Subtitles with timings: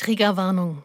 [0.00, 0.82] Triggerwarnung.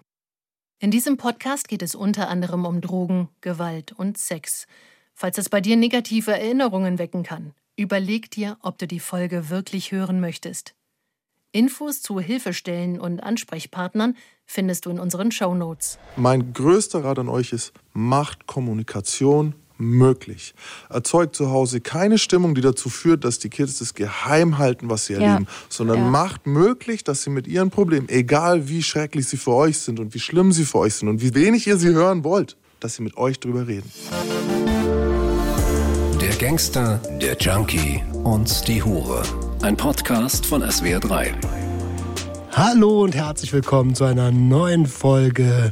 [0.80, 4.68] In diesem Podcast geht es unter anderem um Drogen, Gewalt und Sex.
[5.14, 9.94] Falls es bei dir negative Erinnerungen wecken kann, überleg dir, ob du die Folge wirklich
[9.94, 10.76] hören möchtest.
[11.54, 15.98] Infos zu Hilfestellen und Ansprechpartnern findest du in unseren Show Notes.
[16.18, 20.54] Mein größter Rat an euch ist, macht Kommunikation möglich.
[20.90, 25.06] Erzeugt zu Hause keine Stimmung, die dazu führt, dass die Kids das geheim halten, was
[25.08, 25.20] sie Ja.
[25.22, 26.10] erleben, sondern Ja.
[26.10, 30.14] macht möglich, dass sie mit ihren Problemen, egal wie schrecklich sie für euch sind und
[30.14, 33.04] wie schlimm sie für euch sind und wie wenig ihr sie hören wollt, dass sie
[33.04, 33.92] mit euch drüber reden.
[36.22, 39.22] Der Gangster, der Junkie und die Hure.
[39.62, 41.34] Ein Podcast von SWR3.
[42.52, 45.72] Hallo und herzlich willkommen zu einer neuen Folge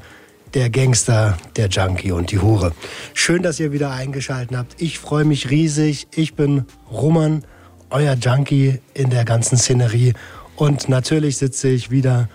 [0.54, 2.74] der Gangster, der Junkie und die Hure.
[3.14, 4.82] Schön, dass ihr wieder eingeschaltet habt.
[4.82, 6.08] Ich freue mich riesig.
[6.16, 7.44] Ich bin Roman,
[7.90, 10.14] euer Junkie in der ganzen Szenerie.
[10.56, 12.30] Und natürlich sitze ich wieder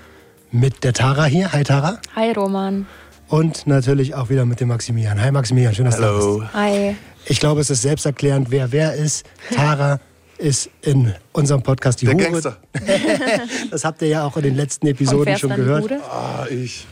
[0.51, 1.53] mit der Tara hier.
[1.53, 1.99] Hi Tara.
[2.17, 2.87] Hi Roman.
[3.29, 5.21] Und natürlich auch wieder mit dem Maximilian.
[5.23, 6.39] Hi Maximilian, schön, dass du da Hallo.
[6.39, 6.55] bist.
[6.55, 6.97] Hi.
[7.27, 9.27] Ich glaube, es ist selbsterklärend, wer wer ist.
[9.55, 10.01] Tara
[10.39, 12.25] ist in unserem Podcast die Der Hure.
[12.25, 12.57] Gangster.
[13.71, 15.83] Das habt ihr ja auch in den letzten Episoden schon gehört.
[15.83, 16.01] Bude?
[16.11, 16.87] Ah, ich.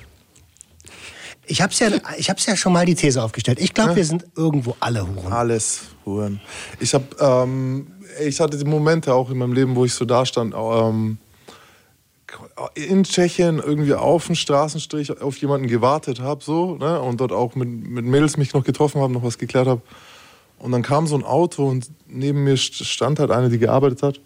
[1.47, 3.61] Ich habe ja, ich hab's ja schon mal die These aufgestellt.
[3.61, 5.33] Ich glaube, wir sind irgendwo alle Huren.
[5.33, 6.41] Alles Huren.
[6.81, 7.87] Ich habe, ähm,
[8.25, 11.19] ich hatte die Momente auch in meinem Leben, wo ich so da stand, ähm,
[12.75, 17.55] in Tschechien irgendwie auf dem Straßenstrich auf jemanden gewartet habe, so, ne, und dort auch
[17.55, 19.83] mit, mit Mädels mich noch getroffen habe, noch was geklärt habe.
[20.59, 24.03] Und dann kam so ein Auto und neben mir st- stand halt eine, die gearbeitet
[24.03, 24.21] hat.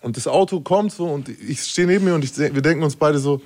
[0.00, 2.96] Und das Auto kommt so und ich stehe neben mir und ich, wir denken uns
[2.96, 3.40] beide so,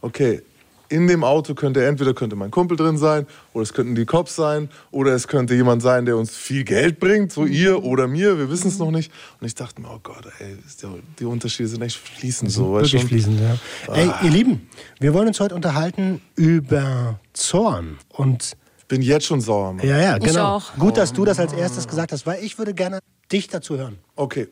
[0.00, 0.42] okay,
[0.88, 4.36] in dem Auto könnte entweder könnte mein Kumpel drin sein oder es könnten die Cops
[4.36, 8.38] sein oder es könnte jemand sein, der uns viel Geld bringt, so ihr oder mir,
[8.38, 9.12] wir wissen es noch nicht.
[9.40, 12.72] Und ich dachte mir, oh Gott, ey, ist der, die Unterschiede sind echt fließend so.
[12.74, 13.08] weißt Wirklich schon?
[13.08, 13.94] fließend, ja.
[13.94, 14.68] Ey, ihr Lieben,
[15.00, 17.98] wir wollen uns heute unterhalten über Zorn.
[18.10, 19.86] Und Ich bin jetzt schon sauer, Mann.
[19.86, 20.56] ja, ja, genau.
[20.56, 20.74] auch.
[20.78, 23.00] Gut, dass du das als erstes gesagt hast, weil ich würde gerne
[23.32, 23.98] dich dazu hören.
[24.14, 24.46] Okay.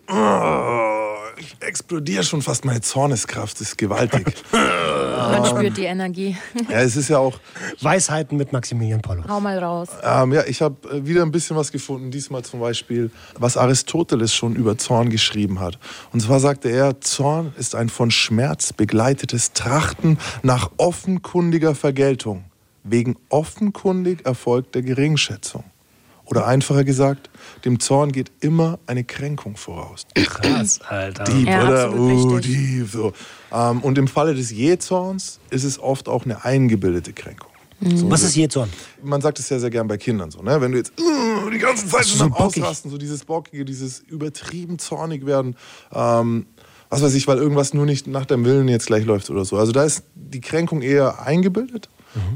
[1.39, 2.65] Ich explodiere schon fast.
[2.65, 4.35] Meine Zorneskraft ist gewaltig.
[4.53, 6.37] Man spürt die Energie.
[6.69, 7.39] ja, es ist ja auch,
[7.81, 9.25] Weisheiten mit Maximilian Polo.
[9.29, 9.89] Hau mal raus.
[10.03, 12.11] Ähm, ja, ich habe äh, wieder ein bisschen was gefunden.
[12.11, 15.79] Diesmal zum Beispiel, was Aristoteles schon über Zorn geschrieben hat.
[16.13, 22.45] Und zwar sagte er, Zorn ist ein von Schmerz begleitetes Trachten nach offenkundiger Vergeltung,
[22.83, 25.65] wegen offenkundig erfolgter Geringschätzung.
[26.27, 27.29] Oder einfacher gesagt,
[27.65, 30.07] dem Zorn geht immer eine Kränkung voraus.
[30.15, 31.25] Krass, Alter.
[31.25, 31.95] Dieb, Ja, oder?
[31.99, 32.39] Oh.
[32.39, 32.89] Dieb.
[32.91, 33.13] So.
[33.53, 37.51] Ähm, und im Falle des Jähzorns ist es oft auch eine eingebildete Kränkung.
[37.81, 38.71] So, Was ist je Zorn?
[39.03, 40.61] man sagt es sehr, sehr gern bei Kindern so, ne?
[40.61, 42.63] Wenn du jetzt uh, die ganze Zeit So schon am bockig.
[42.63, 45.57] Ausrasten, so dieses Bockige, dieses übertrieben zornig werden,
[45.93, 46.47] ähm,
[46.89, 49.59] was weiß ich, weil irgendwas nur nicht nach deinem Willen jetzt gleich läuft oder so.
[49.59, 51.89] Also da ist die Kränkung eher eingebildet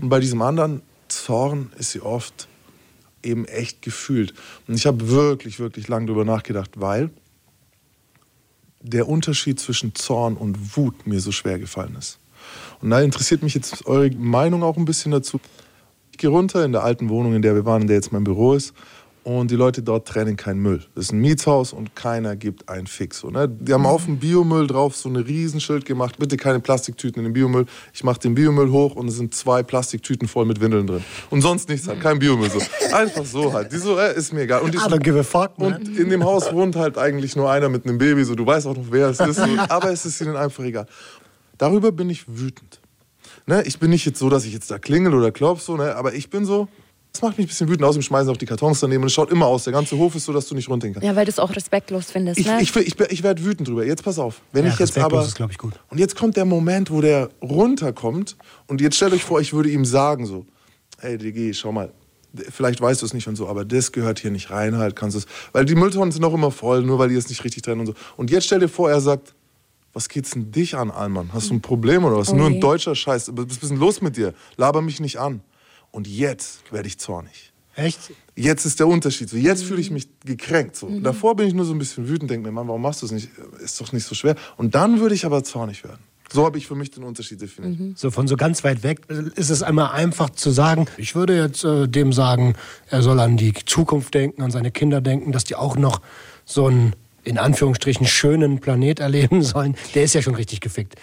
[0.03, 2.49] und bei diesem anderen Zorn ist sie oft
[3.23, 4.35] eben echt gefühlt.
[4.67, 7.11] Und ich habe wirklich, wirklich lang drüber nachgedacht, weil
[8.81, 12.19] der Unterschied zwischen Zorn und Wut mir so schwer gefallen ist.
[12.81, 15.41] Und da interessiert mich jetzt eure Meinung auch ein bisschen dazu.
[16.13, 18.25] Ich gehe runter in der alten Wohnung, in der wir waren, in der jetzt mein
[18.25, 18.73] Büro ist.
[19.29, 20.83] Und die Leute dort trennen keinen Müll.
[20.95, 23.19] Das ist ein Mietshaus und keiner gibt einen Fix.
[23.19, 23.47] So, ne?
[23.47, 26.19] Die haben auf dem Biomüll drauf so ein Riesenschild gemacht.
[26.19, 27.67] Bitte keine Plastiktüten in den Biomüll.
[27.93, 31.05] Ich mache den Biomüll hoch und es sind zwei Plastiktüten voll mit Windeln drin.
[31.29, 32.49] Und sonst nichts halt, kein Biomüll.
[32.49, 32.59] So.
[32.95, 33.71] Einfach so halt.
[33.71, 34.63] Die so, äh, ist mir egal.
[34.63, 35.75] Und die, I don't give a fuck, man.
[35.75, 38.67] und in dem Haus wohnt halt eigentlich nur einer mit einem Baby, so du weißt
[38.67, 39.37] auch noch, wer es ist.
[39.37, 39.43] So.
[39.69, 40.87] Aber es ist ihnen einfach egal.
[41.59, 42.81] Darüber bin ich wütend.
[43.45, 43.63] Ne?
[43.67, 45.97] Ich bin nicht jetzt so, dass ich jetzt da klingel oder klopf, so, ne?
[45.97, 46.69] aber ich bin so,
[47.13, 47.85] das macht mich ein bisschen wütend.
[47.85, 49.65] Außerdem schmeißen auch die Kartons daneben und es schaut immer aus.
[49.65, 51.07] Der ganze Hof ist so, dass du nicht runtergehen kannst.
[51.07, 52.61] Ja, weil du es auch respektlos findest, Ich, ne?
[52.61, 53.85] ich, ich, ich werde wütend drüber.
[53.85, 54.41] Jetzt pass auf.
[54.53, 55.23] Wenn Ja, ich jetzt aber.
[55.23, 55.73] ist, ich, gut.
[55.91, 58.37] Und jetzt kommt der Moment, wo der runterkommt.
[58.67, 60.47] Und jetzt stellt euch vor, ich würde ihm sagen so:
[60.99, 61.93] Hey, DG, schau mal.
[62.51, 65.15] Vielleicht weißt du es nicht und so, aber das gehört hier nicht rein, halt kannst
[65.15, 65.27] du es.
[65.53, 67.87] Weil die Mülltonnen sind auch immer voll, nur weil die es nicht richtig trennen und
[67.87, 67.95] so.
[68.19, 69.35] Und jetzt stell dir vor, er sagt:
[69.95, 71.31] Was geht's denn dich an, Alman?
[71.33, 72.29] Hast du ein Problem oder was?
[72.29, 73.31] Oh Nur ein deutscher Scheiß.
[73.35, 74.35] Was ist denn los mit dir?
[74.57, 75.41] Laber mich nicht an.
[75.91, 77.53] Und jetzt werde ich zornig.
[77.75, 78.13] Echt?
[78.35, 79.31] Jetzt ist der Unterschied.
[79.31, 80.75] So, jetzt fühle ich mich gekränkt.
[80.75, 80.89] So.
[81.01, 83.13] Davor bin ich nur so ein bisschen wütend, denke mir, Mann, warum machst du es
[83.13, 83.29] nicht?
[83.61, 84.35] Ist doch nicht so schwer.
[84.57, 86.01] Und dann würde ich aber zornig werden.
[86.31, 87.99] So habe ich für mich den Unterschied definiert.
[87.99, 91.65] So von so ganz weit weg ist es einmal einfach zu sagen, ich würde jetzt
[91.65, 92.55] äh, dem sagen,
[92.89, 96.03] er soll an die Zukunft denken, an seine Kinder denken, dass die auch noch
[96.45, 96.95] so einen,
[97.29, 99.77] in Anführungsstrichen, schönen Planet erleben sollen.
[99.95, 100.95] Der ist ja schon richtig gefickt.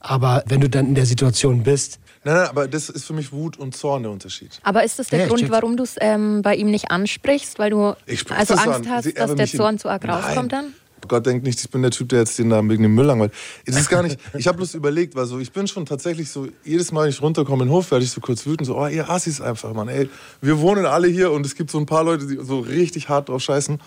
[0.00, 3.32] Aber wenn du dann in der Situation bist, Nein, nein, aber das ist für mich
[3.32, 4.60] Wut und Zorn der Unterschied.
[4.62, 5.50] Aber ist das der Ja, Grund, check's.
[5.50, 7.58] warum du es ähm, bei ihm nicht ansprichst?
[7.58, 7.94] Weil du
[8.36, 8.90] also Angst an.
[8.90, 10.66] hast, Sie- dass der Zorn zu arg rauskommt dann?
[11.08, 13.32] Gott denkt nicht, ich bin der Typ, der jetzt den da wegen dem Müll langweilt.
[13.66, 16.46] Es ist gar nicht, ich habe bloß überlegt, weil so, ich bin schon tatsächlich so,
[16.64, 18.86] jedes Mal, wenn ich runterkomme in den Hof, werde ich so kurz wütend, so, oh,
[18.86, 20.08] ihr Assis einfach, Mann, ey,
[20.40, 23.30] wir wohnen alle hier und es gibt so ein paar Leute, die so richtig hart
[23.30, 23.80] drauf scheißen.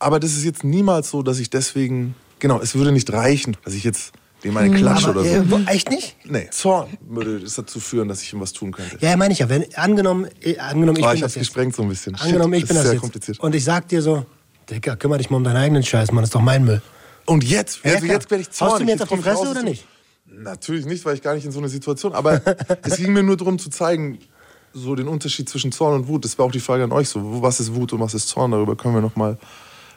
[0.00, 3.74] Aber das ist jetzt niemals so, dass ich deswegen, genau, es würde nicht reichen, dass
[3.74, 4.12] ich jetzt
[4.42, 5.28] dem eine klatsche oder so.
[5.28, 6.16] Äh, wo- echt nicht?
[6.24, 8.96] Nee, Zorn würde es dazu führen, dass ich ihm was tun könnte.
[9.00, 9.48] Ja, meine ich ja.
[9.50, 11.40] Wenn, angenommen, äh, angenommen, ich Ah, bin ich das hab's jetzt.
[11.48, 12.14] gesprengt so ein bisschen.
[12.16, 13.00] Angenommen, Shit, ich bin das jetzt.
[13.02, 13.38] kompliziert.
[13.40, 14.24] Und ich sag dir so,
[14.70, 16.80] Dicker, kümmere dich mal um deinen eigenen Scheiß, Mann, das ist doch mein Müll.
[17.26, 18.72] Und jetzt, Ja, also jetzt werde ich zornig.
[18.72, 19.84] Haust du mir jetzt auf die raus Fresse aus oder nicht?
[20.26, 22.14] Natürlich nicht, weil ich gar nicht in so einer Situation.
[22.14, 22.40] Aber
[22.82, 24.18] es ging mir nur darum zu zeigen,
[24.72, 26.24] so den Unterschied zwischen Zorn und Wut.
[26.24, 28.52] Das war auch die Frage an euch so, was ist Wut und was ist Zorn?
[28.52, 29.36] Darüber können wir noch mal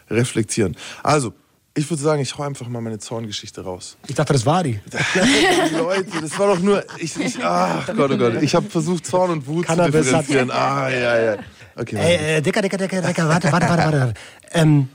[0.10, 0.76] reflektieren.
[1.02, 1.34] Also,
[1.76, 3.98] ich würde sagen, ich hau einfach mal meine Zorngeschichte raus.
[4.08, 4.80] Ich dachte, das war die.
[5.78, 9.32] Leute, das war doch nur ich, ich ach Gott, oh Gott, ich habe versucht Zorn
[9.32, 10.52] und Wut Cannabis zu differenzieren.
[10.52, 11.38] Ah ja ja.
[11.76, 11.96] Okay.
[11.96, 12.08] warte.
[12.08, 14.14] Ey, äh, Dicker, Dicker, Dicker, Dicker, warte, warte, warte, warte.
[14.52, 14.90] Ähm,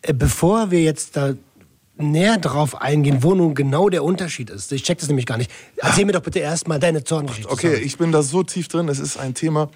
[0.00, 1.34] äh, bevor wir jetzt da
[1.98, 5.50] näher drauf eingehen, wo nun genau der Unterschied ist, ich check das nämlich gar nicht.
[5.76, 7.50] Erzähl mir doch bitte erstmal deine Zorngeschichte.
[7.50, 8.88] Okay, ich bin da so tief drin.
[8.88, 9.70] Es ist ein Thema.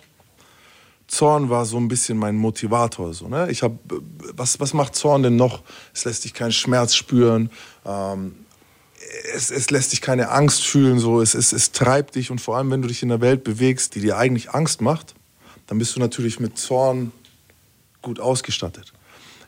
[1.11, 3.13] Zorn war so ein bisschen mein Motivator.
[3.15, 3.51] So, ne?
[3.51, 3.73] Ich hab,
[4.37, 5.63] was, was macht Zorn denn noch?
[5.93, 7.51] Es lässt dich keinen Schmerz spüren.
[7.85, 8.37] Ähm,
[9.35, 11.01] es, es lässt dich keine Angst fühlen.
[11.01, 11.21] So.
[11.21, 12.31] Es, es, es treibt dich.
[12.31, 15.17] Und vor allem, wenn du dich in einer Welt bewegst, die dir eigentlich Angst macht,
[15.67, 17.11] dann bist du natürlich mit Zorn
[18.03, 18.93] gut ausgestattet.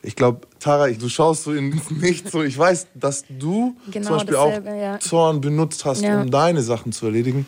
[0.01, 2.43] Ich glaube, Tara, du schaust so in Nichts so.
[2.43, 4.99] Ich weiß, dass du Genau zum Beispiel auch dasselbe, ja.
[4.99, 6.21] Zorn benutzt hast, Ja.
[6.21, 7.45] um deine Sachen zu erledigen.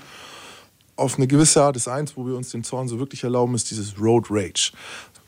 [0.97, 3.69] Auf eine gewisse Art ist eins, wo wir uns den Zorn so wirklich erlauben, ist
[3.71, 4.71] dieses Road Rage.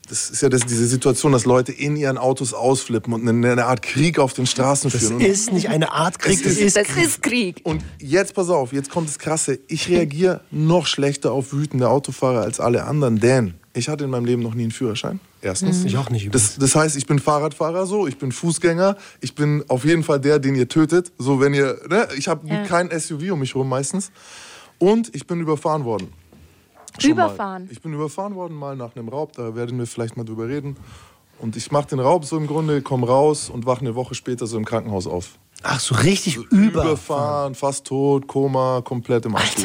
[0.09, 3.65] Das ist ja das, diese Situation, dass Leute in ihren Autos ausflippen und eine, eine
[3.65, 5.15] Art Krieg auf den Straßen Das führen.
[5.15, 7.03] Und- ist nicht eine Art Krieg, das ist- ist Das Krieg.
[7.05, 7.59] ist Krieg.
[7.63, 9.59] und jetzt pass auf, jetzt kommt das Krasse.
[9.67, 14.23] Ich reagiere noch schlechter auf wütende Autofahrer als alle anderen, denn ich hatte in meinem
[14.23, 15.19] Leben noch nie einen Führerschein.
[15.41, 15.83] Erstens.
[15.83, 16.33] Ich auch nicht.
[16.33, 20.21] Das, das heißt, ich bin Fahrradfahrer so, ich bin Fußgänger, ich bin auf jeden Fall
[20.21, 21.11] der, den ihr tötet.
[21.17, 22.07] So, wenn ihr, ne?
[22.17, 22.63] Ich habe Ja.
[22.63, 24.09] kein SUV um mich rum meistens.
[24.79, 26.13] Und ich bin überfahren worden.
[27.03, 27.65] Überfahren?
[27.65, 27.71] Mal.
[27.71, 30.77] Ich bin überfahren worden mal nach einem Raub, da werden wir vielleicht mal drüber reden.
[31.39, 34.47] Und ich mache den Raub so im Grunde, komme raus und wache eine Woche später
[34.47, 35.37] so im Krankenhaus auf.
[35.63, 36.83] Ach so, richtig über.
[36.83, 39.55] Überfahren, fast tot, Koma, komplett im Arsch.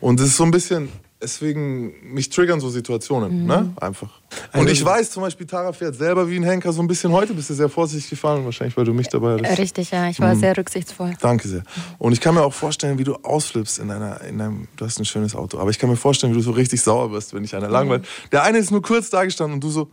[0.00, 0.88] Und es ist so ein bisschen,
[1.22, 3.72] deswegen, mich triggern so Situationen, ne?
[3.80, 4.08] Einfach.
[4.52, 7.12] Und Also- ich weiß zum Beispiel, Tara fährt selber wie ein Henker so ein bisschen.
[7.12, 9.58] Heute bist du sehr vorsichtig gefahren, wahrscheinlich, weil du mich dabei hattest.
[9.58, 10.08] Richtig, ja.
[10.08, 11.14] Ich war sehr rücksichtsvoll.
[11.20, 11.62] Danke sehr.
[11.98, 14.98] Und ich kann mir auch vorstellen, wie du ausflippst in deiner, in deinem, du hast
[14.98, 17.42] ein schönes Auto, aber ich kann mir vorstellen, wie du so richtig sauer wirst, wenn
[17.42, 18.06] dich einer langweilt.
[18.32, 19.90] Der eine ist nur kurz da gestanden und du so,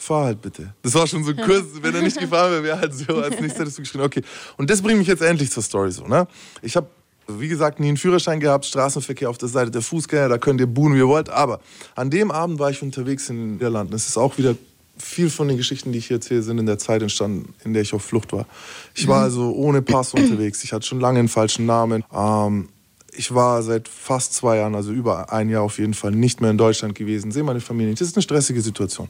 [0.00, 0.74] fahr halt bitte.
[0.82, 3.58] Das war schon so kurz, wenn er nicht gefahren wäre, wäre halt so, als nächstes
[3.60, 4.22] hättest du geschrien, okay.
[4.56, 6.26] Und das bringt mich jetzt endlich zur Story so, ne?
[6.62, 6.88] Ich habe,
[7.28, 10.66] wie gesagt, nie einen Führerschein gehabt, Straßenverkehr auf der Seite der Fußgänger, da könnt ihr
[10.66, 11.60] buhen, wie ihr wollt, aber
[11.94, 13.94] an dem Abend war ich unterwegs in den Niederlanden.
[13.94, 14.54] Es ist auch wieder
[14.96, 17.82] viel von den Geschichten, die ich hier erzähle, sind in der Zeit entstanden, in der
[17.82, 18.46] ich auf Flucht war.
[18.94, 20.64] Ich war also ohne Pass unterwegs.
[20.64, 22.04] Ich hatte schon lange einen falschen Namen.
[22.12, 22.68] Ähm,
[23.12, 26.50] ich war seit fast zwei Jahren, also über ein Jahr auf jeden Fall, nicht mehr
[26.50, 27.30] in Deutschland gewesen.
[27.30, 28.00] Sehe meine Familie nicht.
[28.00, 29.08] Das ist eine stressige Situation.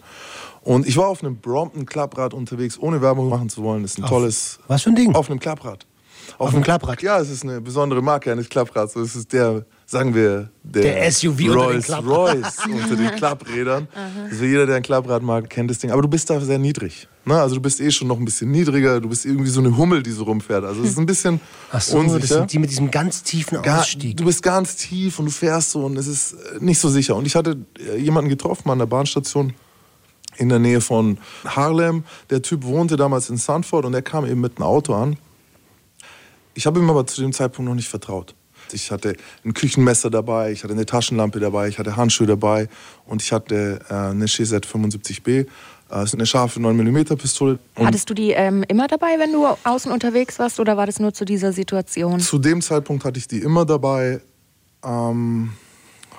[0.62, 3.82] Und ich war auf einem Brompton Klapprad unterwegs, ohne Werbung machen zu wollen.
[3.82, 4.59] Das ist ein tolles.
[4.67, 5.15] was für ein Ding?
[5.15, 5.87] Auf einem Klapprad.
[6.36, 7.00] Auf einem Klapprad?
[7.02, 8.92] Ja, es ist eine besondere Marke eines Klapprads.
[8.94, 12.42] Das ist der, sagen wir, der, Der SUV unter den Rolls Klappraden.
[12.44, 13.88] Royce unter den Klapprädern.
[14.30, 15.90] Also jeder, der ein Klapprad mag, kennt das Ding.
[15.90, 17.08] Aber du bist da sehr niedrig.
[17.25, 17.40] Ne?
[17.40, 19.00] Also du bist eh schon noch ein bisschen niedriger.
[19.00, 20.64] Du bist irgendwie so eine Hummel, die so rumfährt.
[20.64, 21.40] Also es ist ein bisschen
[21.72, 22.34] Ach so, das unsicher.
[22.38, 24.16] sind die mit diesem ganz tiefen Ga- Ausstieg.
[24.16, 27.17] Du bist ganz tief und du fährst so und es ist äh, nicht so sicher.
[27.17, 29.53] Und ich hatte äh, jemanden getroffen an der Bahnstation
[30.36, 32.05] in der Nähe von Harlem.
[32.31, 35.17] Der Typ wohnte damals in Sanford und er kam eben mit einem Auto an.
[36.58, 38.34] Ich habe ihm aber zu dem Zeitpunkt noch nicht vertraut.
[38.72, 42.69] Ich hatte ein Küchenmesser dabei, ich hatte eine Taschenlampe dabei, ich hatte Handschuhe dabei
[43.06, 45.29] und ich hatte äh, eine GZ 75B.
[45.38, 45.46] Äh,
[45.88, 47.60] Das ist eine scharfe 9mm Pistole.
[47.77, 50.98] Und Hattest du die ähm, immer dabei, wenn du außen unterwegs warst, oder war das
[50.98, 52.19] nur zu dieser Situation?
[52.19, 54.20] Zu dem Zeitpunkt hatte ich die immer dabei,
[54.84, 55.53] ähm,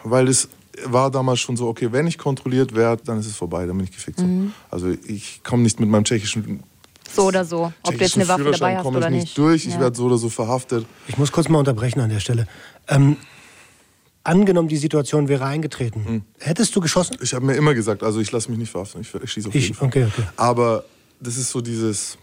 [0.05, 0.47] weil es
[0.85, 3.83] war damals schon so, okay, wenn ich kontrolliert werde, dann ist es vorbei, dann bin
[3.83, 4.21] ich gefickt.
[4.21, 4.53] Mhm.
[4.71, 6.63] Also ich komme nicht mit meinem tschechischen,
[7.15, 7.73] So oder so.
[7.83, 9.37] Ob du jetzt eine Waffe dabei hast oder ich nicht nicht.
[9.37, 9.79] durch, ich Ja.
[9.79, 10.85] werde so oder so verhaftet.
[11.07, 12.47] Ich muss kurz mal unterbrechen an der Stelle.
[12.87, 13.17] Ähm,
[14.23, 16.05] angenommen, die Situation wäre eingetreten.
[16.05, 16.21] Hm.
[16.39, 17.17] Hättest du geschossen?
[17.21, 19.55] Ich habe mir immer gesagt, also ich lasse mich nicht verhaften, ich, ich schieße auf
[19.55, 19.87] Ich- jeden Fall.
[19.87, 20.23] okay, okay.
[20.35, 20.83] Aber
[21.19, 22.17] das ist so dieses,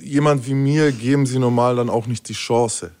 [0.00, 2.92] jemand wie mir geben sie normal dann auch nicht die Chance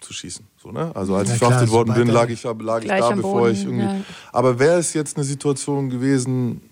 [0.00, 0.46] zu schießen.
[0.62, 0.90] So, ne?
[0.94, 3.52] Also als Ja, ich klar, verhaftet worden bin, lag ich, lag ich da, bevor Boden,
[3.54, 3.84] ich irgendwie.
[3.84, 4.00] ja.
[4.32, 6.62] Aber wäre es jetzt eine Situation gewesen,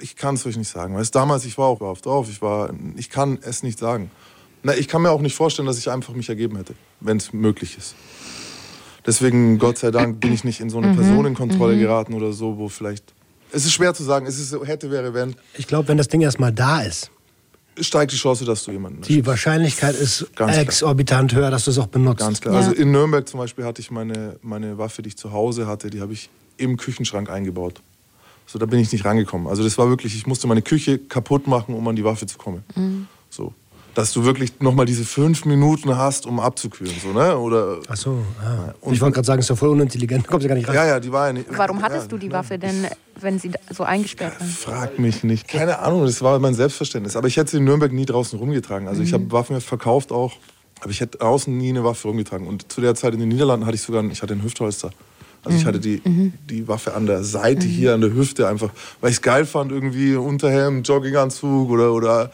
[0.00, 0.96] ich kann es euch nicht sagen.
[0.96, 4.10] Weißt, damals, ich war auch auf drauf, ich, war, ich kann es nicht sagen.
[4.62, 7.32] Na, ich kann mir auch nicht vorstellen, dass ich einfach mich ergeben hätte, wenn es
[7.32, 7.94] möglich ist.
[9.04, 12.56] Deswegen, Gott sei Dank, bin ich nicht in so eine Mhm, Personenkontrolle geraten oder so,
[12.58, 13.12] wo vielleicht
[13.50, 14.26] Es ist schwer zu sagen.
[14.26, 15.34] Es ist hätte, wäre, wenn.
[15.58, 17.10] Ich glaube, wenn das Ding erstmal da ist,
[17.80, 20.62] steigt die Chance, dass du jemanden die Wahrscheinlichkeit ist Ganz klar.
[20.62, 22.20] exorbitant höher, dass du es auch benutzt.
[22.20, 22.54] Ganz klar.
[22.54, 22.60] Ja.
[22.60, 25.90] Also in Nürnberg zum Beispiel hatte ich meine, meine Waffe, die ich zu Hause hatte,
[25.90, 27.82] die habe ich im Küchenschrank eingebaut.
[28.52, 29.46] So, da bin ich nicht rangekommen.
[29.48, 32.36] Also das war wirklich, ich musste meine Küche kaputt machen, um an die Waffe zu
[32.36, 32.62] kommen.
[32.76, 33.06] Mhm.
[33.30, 33.54] So.
[33.94, 36.92] Dass du wirklich nochmal diese fünf Minuten hast, um abzukühlen.
[37.02, 37.38] So, ne?
[37.38, 38.74] Oder, Ach so, ah.
[38.82, 40.74] Und- ich wollte gerade sagen, ist doch voll unintelligent, kommst du gar nicht rein.
[40.74, 41.46] ja, ja, die war ja nicht.
[41.56, 42.86] Warum ja, hattest du die Waffe denn,
[43.20, 44.46] wenn sie so eingesperrt war?
[44.46, 45.48] Frag mich nicht.
[45.48, 47.16] Keine Ahnung, das war mein Selbstverständnis.
[47.16, 48.86] Aber ich hätte sie in Nürnberg nie draußen rumgetragen.
[48.86, 50.34] Also ich habe Waffen verkauft auch,
[50.82, 52.46] aber ich hätte draußen nie eine Waffe rumgetragen.
[52.46, 54.90] Und zu der Zeit in den Niederlanden hatte ich sogar, ich hatte einen Hüftholster.
[55.44, 56.00] Also ich hatte die,
[56.48, 58.70] die Waffe an der Seite hier, an der Hüfte einfach,
[59.00, 62.30] weil ich es geil fand, irgendwie Unterhemd, Jogginganzug oder, oder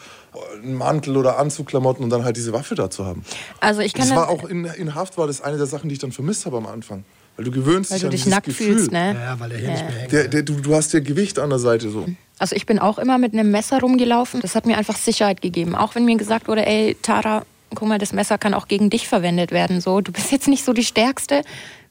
[0.63, 3.25] einen Mantel oder Anzugklamotten und dann halt diese Waffe da zu haben.
[3.61, 5.95] Also ich kann Das war auch in, in Haft war das eine der Sachen, die
[5.95, 7.05] ich dann vermisst habe am Anfang.
[7.37, 8.75] Weil du gewöhnst weil dich du an dich dieses nackt Gefühl.
[8.75, 9.15] fühlst, ne?
[9.15, 10.13] Ja, ja, weil er hier nicht mehr hängt.
[10.13, 12.05] Der, der, du, du hast ja Gewicht an der Seite so.
[12.39, 14.41] Also ich bin auch immer mit einem Messer rumgelaufen.
[14.41, 15.75] Das hat mir einfach Sicherheit gegeben.
[15.75, 19.09] Auch wenn mir gesagt wurde, ey, Tara, guck mal, das Messer kann auch gegen dich
[19.09, 19.81] verwendet werden.
[19.81, 21.43] So, du bist jetzt nicht so die Stärkste.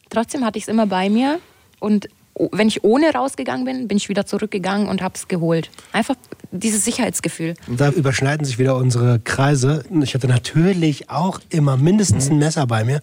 [0.10, 1.40] Trotzdem hatte ich es immer bei mir.
[1.80, 2.08] Und
[2.52, 5.70] wenn ich ohne rausgegangen bin, bin ich wieder zurückgegangen und habe es geholt.
[5.92, 6.16] Einfach
[6.52, 7.56] dieses Sicherheitsgefühl.
[7.68, 9.84] Und da überschneiden sich wieder unsere Kreise.
[10.02, 13.02] Ich hatte natürlich auch immer mindestens ein Messer bei mir.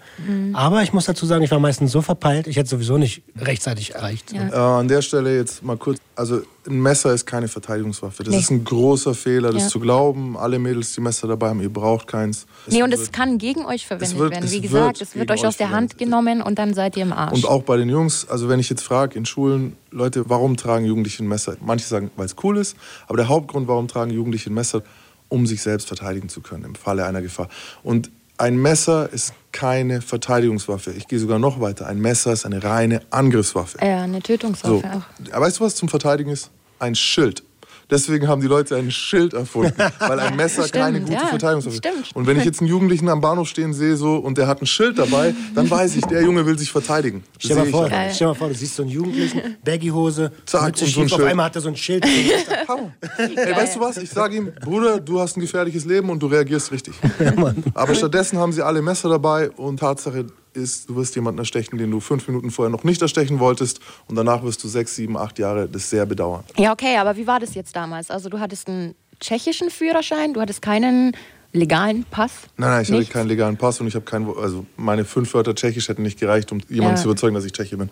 [0.53, 3.95] Aber ich muss dazu sagen, ich war meistens so verpeilt, ich hätte sowieso nicht rechtzeitig
[3.95, 4.33] erreicht.
[4.33, 4.49] Ja.
[4.49, 8.23] Äh, an der Stelle jetzt mal kurz, also ein Messer ist keine Verteidigungswaffe.
[8.25, 8.41] Das Nee.
[8.41, 9.69] ist ein großer Fehler, das Ja.
[9.69, 10.37] zu glauben.
[10.37, 12.47] Alle Mädels, die Messer dabei haben, ihr braucht keins.
[12.67, 14.45] Nee, und wird- es kann gegen euch verwendet wird- werden.
[14.45, 17.13] es Wie gesagt, es wird euch aus der Hand genommen und dann seid ihr im
[17.13, 17.33] Arsch.
[17.35, 20.85] Und auch bei den Jungs, also wenn ich jetzt frage in Schulen, Leute, warum tragen
[20.85, 21.57] Jugendliche ein Messer?
[21.61, 24.83] Manche sagen, weil es cool ist, aber der Hauptgrund, warum tragen Jugendliche ein Messer,
[25.29, 27.49] um sich selbst verteidigen zu können im Falle einer Gefahr.
[27.83, 30.91] Und ein Messer ist keine Verteidigungswaffe.
[30.93, 31.87] Ich gehe sogar noch weiter.
[31.87, 33.79] Ein Messer ist eine reine Angriffswaffe.
[33.81, 34.21] ja, eine So.
[34.21, 35.33] Tötungswaffe auch.
[35.33, 36.51] Aber weißt du, was zum Verteidigen ist?
[36.81, 37.45] Ein Schild.
[37.91, 41.77] Deswegen haben die Leute ein Schild erfunden, weil ein Messer Stimmt, keine gute ja, Verteidigungswaffe
[41.77, 41.87] ist.
[41.87, 42.17] stimmt.
[42.17, 44.67] Und wenn ich jetzt einen Jugendlichen am Bahnhof stehen sehe so, und der hat ein
[44.67, 47.25] Schild dabei, dann weiß ich, der Junge will sich verteidigen.
[47.39, 50.85] Stell mal, vor, stell mal vor, du siehst so einen Jugendlichen, Baggy-Hose, Zack, und so
[50.85, 51.29] ein schief, auf Schild.
[51.31, 52.05] einmal hat er so ein Schild.
[53.19, 53.97] Ey, weißt du was?
[53.99, 56.95] Ich sage ihm, Bruder, du hast ein gefährliches Leben und du reagierst richtig.
[57.75, 61.91] Aber stattdessen haben sie alle Messer dabei und Tatsache ist, du wirst jemanden erstechen, den
[61.91, 65.39] du fünf Minuten vorher noch nicht erstechen wolltest und danach wirst du sechs, sieben, acht
[65.39, 66.45] Jahre das sehr bedauern.
[66.57, 68.11] Ja, okay, aber wie war das jetzt damals?
[68.11, 71.17] Also du hattest einen tschechischen Führerschein, du hattest keinen
[71.53, 72.33] legalen Pass?
[72.57, 73.07] Nein, nein, ich Nichts?
[73.07, 76.19] hatte keinen legalen Pass und ich habe keinen, also meine fünf Wörter Tschechisch hätten nicht
[76.19, 77.03] gereicht, um jemanden Ja.
[77.03, 77.91] zu überzeugen, dass ich Tscheche bin.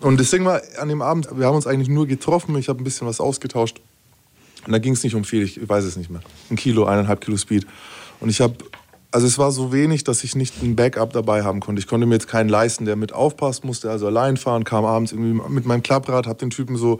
[0.00, 2.80] Und das Ding war, an dem Abend, wir haben uns eigentlich nur getroffen, ich habe
[2.80, 3.80] ein bisschen was ausgetauscht.
[4.66, 6.20] Und da ging es nicht um viel, ich weiß es nicht mehr.
[6.50, 7.66] Ein Kilo, eineinhalb Kilo Speed.
[8.20, 8.54] Und ich habe,
[9.12, 11.80] also es war so wenig, dass ich nicht ein Backup dabei haben konnte.
[11.80, 15.12] Ich konnte mir jetzt keinen leisten, der mit aufpasst, musste also allein fahren, kam abends
[15.12, 16.98] irgendwie mit meinem Klapprad, habe den Typen so,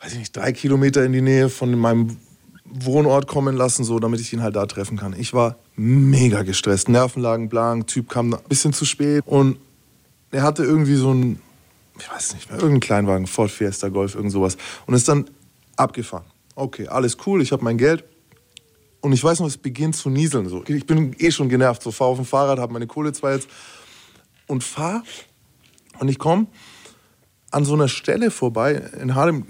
[0.00, 2.16] weiß ich nicht, drei Kilometer in die Nähe von meinem
[2.64, 5.14] Wohnort kommen lassen, so, damit ich ihn halt da treffen kann.
[5.16, 9.58] Ich war mega gestresst, Nervenlagen blank, Typ kam ein bisschen zu spät und
[10.32, 11.40] er hatte irgendwie so ein,
[12.00, 15.26] ich weiß nicht mehr, irgendeinen Kleinwagen, Ford Fiesta Golf, irgend sowas und ist dann
[15.76, 16.24] abgefahren.
[16.56, 18.04] Okay, alles cool, ich habe mein Geld.
[19.04, 20.48] Und ich weiß noch, es beginnt zu nieseln.
[20.48, 20.64] So.
[20.66, 21.82] Ich bin eh schon genervt.
[21.82, 23.48] So, fahr auf dem Fahrrad, habe meine Kohle zwar jetzt
[24.46, 25.02] und fahr
[25.98, 26.46] und ich komme
[27.50, 29.44] an so einer Stelle vorbei in Haarlem.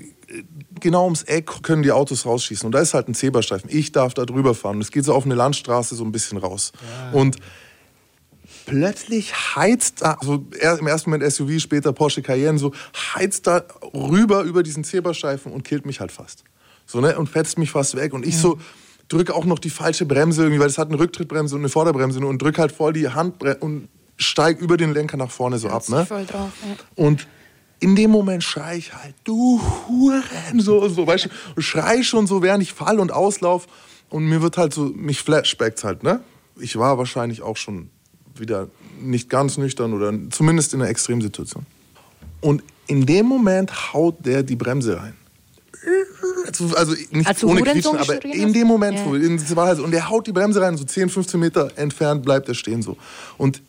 [0.81, 2.67] Genau ums Eck können die Autos rausschießen.
[2.67, 3.71] Und da ist halt ein Zebrastreifen.
[3.73, 4.77] Ich darf da drüber fahren.
[4.77, 6.73] Und es geht so auf eine Landstraße so ein bisschen raus.
[7.13, 7.37] Und
[8.67, 12.73] plötzlich heizt da, so er- im ersten Moment SUV, später Porsche Cayenne, so
[13.15, 16.43] heizt da rüber über diesen Zebrastreifen und killt mich halt fast.
[16.87, 17.17] So, ne?
[17.17, 18.13] Und fetzt mich fast weg.
[18.13, 18.59] Und ich so
[19.15, 22.21] drücke auch noch die falsche Bremse irgendwie, weil es hat eine Rücktrittbremse und eine Vorderbremse
[22.21, 22.27] ne?
[22.27, 25.89] und drück halt voll die Hand und steig über den Lenker nach vorne so ab.
[25.89, 26.05] Ne?
[26.05, 26.77] Voll drauf, ja.
[26.97, 27.27] Und
[27.81, 30.23] in dem Moment schrei ich halt, du Huren,
[30.59, 33.67] so, so, weißt du, schrei schon so, während ich fall und auslauf.
[34.11, 36.21] Und mir wird halt so, mich flashbackt halt, ne?
[36.59, 37.91] Ich war wahrscheinlich auch schon
[38.37, 38.69] wieder
[39.01, 41.67] nicht ganz nüchtern oder zumindest in einer Extremsituation.
[42.41, 45.15] Und in dem Moment haut der die Bremse rein.
[46.47, 49.07] Also, also nicht Als du ohne Quietschen, aber in dem Moment, Ja.
[49.07, 52.23] wo, in, halt so, und der haut die Bremse rein, so 10, 15 Meter entfernt
[52.23, 52.97] bleibt er stehen so.
[53.39, 53.63] Und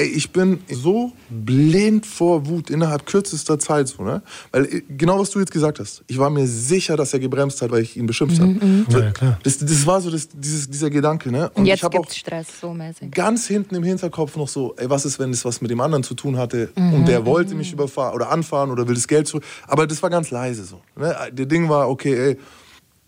[0.00, 4.22] ey, ich bin so blind vor Wut innerhalb kürzester Zeit so, ne?
[4.50, 7.60] Weil äh, genau was du jetzt gesagt hast, ich war mir sicher, dass er gebremst
[7.60, 8.56] hat, weil ich ihn beschimpft habe.
[8.88, 9.38] So, Ja, klar.
[9.42, 11.50] Das, das war so das, dieses, dieser Gedanke, ne?
[11.50, 13.10] Und ich jetzt habe auch gibt's Stress, so mäßig.
[13.12, 16.02] ganz hinten im Hinterkopf noch so, ey, was ist, wenn es was mit dem anderen
[16.02, 19.44] zu tun hatte und der wollte mich überfahren oder anfahren oder will das Geld zurück.
[19.66, 20.80] Aber das war ganz leise so.
[20.96, 21.14] Ne?
[21.32, 22.38] Der Ding war, okay, ey,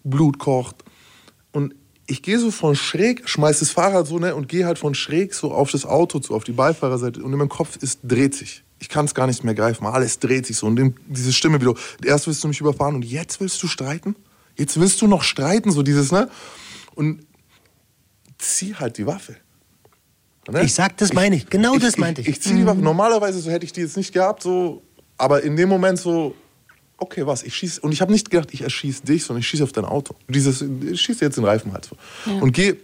[0.04, 0.76] Blut kocht.
[1.52, 1.75] Und
[2.06, 5.35] ich gehe so von schräg, schmeiß das Fahrrad so ne, und gehe halt von schräg
[5.35, 8.64] so auf das Auto zu, auf die Beifahrerseite und in meinem Kopf ist, dreht sich.
[8.82, 9.87] ich kann es gar nicht mehr greifen.
[9.87, 11.75] Alles dreht sich so und dem, diese Stimme wieder.
[12.04, 14.16] Erst willst du mich überfahren und jetzt willst du streiten?
[14.56, 16.28] Jetzt willst du noch streiten, so dieses, ne?
[16.97, 17.25] Und
[18.38, 19.37] zieh halt die Waffe.
[20.50, 20.64] Ne?
[20.64, 21.49] Ich sag, das meine ich.
[21.49, 22.28] Genau das meinte ich.
[22.28, 22.80] Ich, ich ziehe die Waffe.
[22.80, 24.82] Normalerweise so hätte ich die jetzt nicht gehabt, so,
[25.16, 26.35] aber in dem Moment so,
[27.02, 27.80] okay, was, ich schieße.
[27.80, 30.14] Und ich habe nicht gedacht, ich erschieße dich, sondern ich schieße auf dein Auto.
[30.28, 31.97] Dieses, ich schieße jetzt den Reifen halt so.
[32.40, 32.76] Und gehe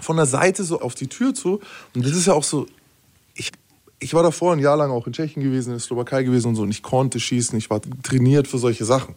[0.00, 1.60] von der Seite so auf die Tür zu.
[1.94, 2.66] Und das ist ja auch so,
[3.34, 3.52] ich,
[3.98, 6.56] ich war davor ein Jahr lang auch in Tschechien gewesen, in der Slowakei gewesen und
[6.56, 6.62] so.
[6.62, 9.14] Und ich konnte schießen, ich war trainiert für solche Sachen.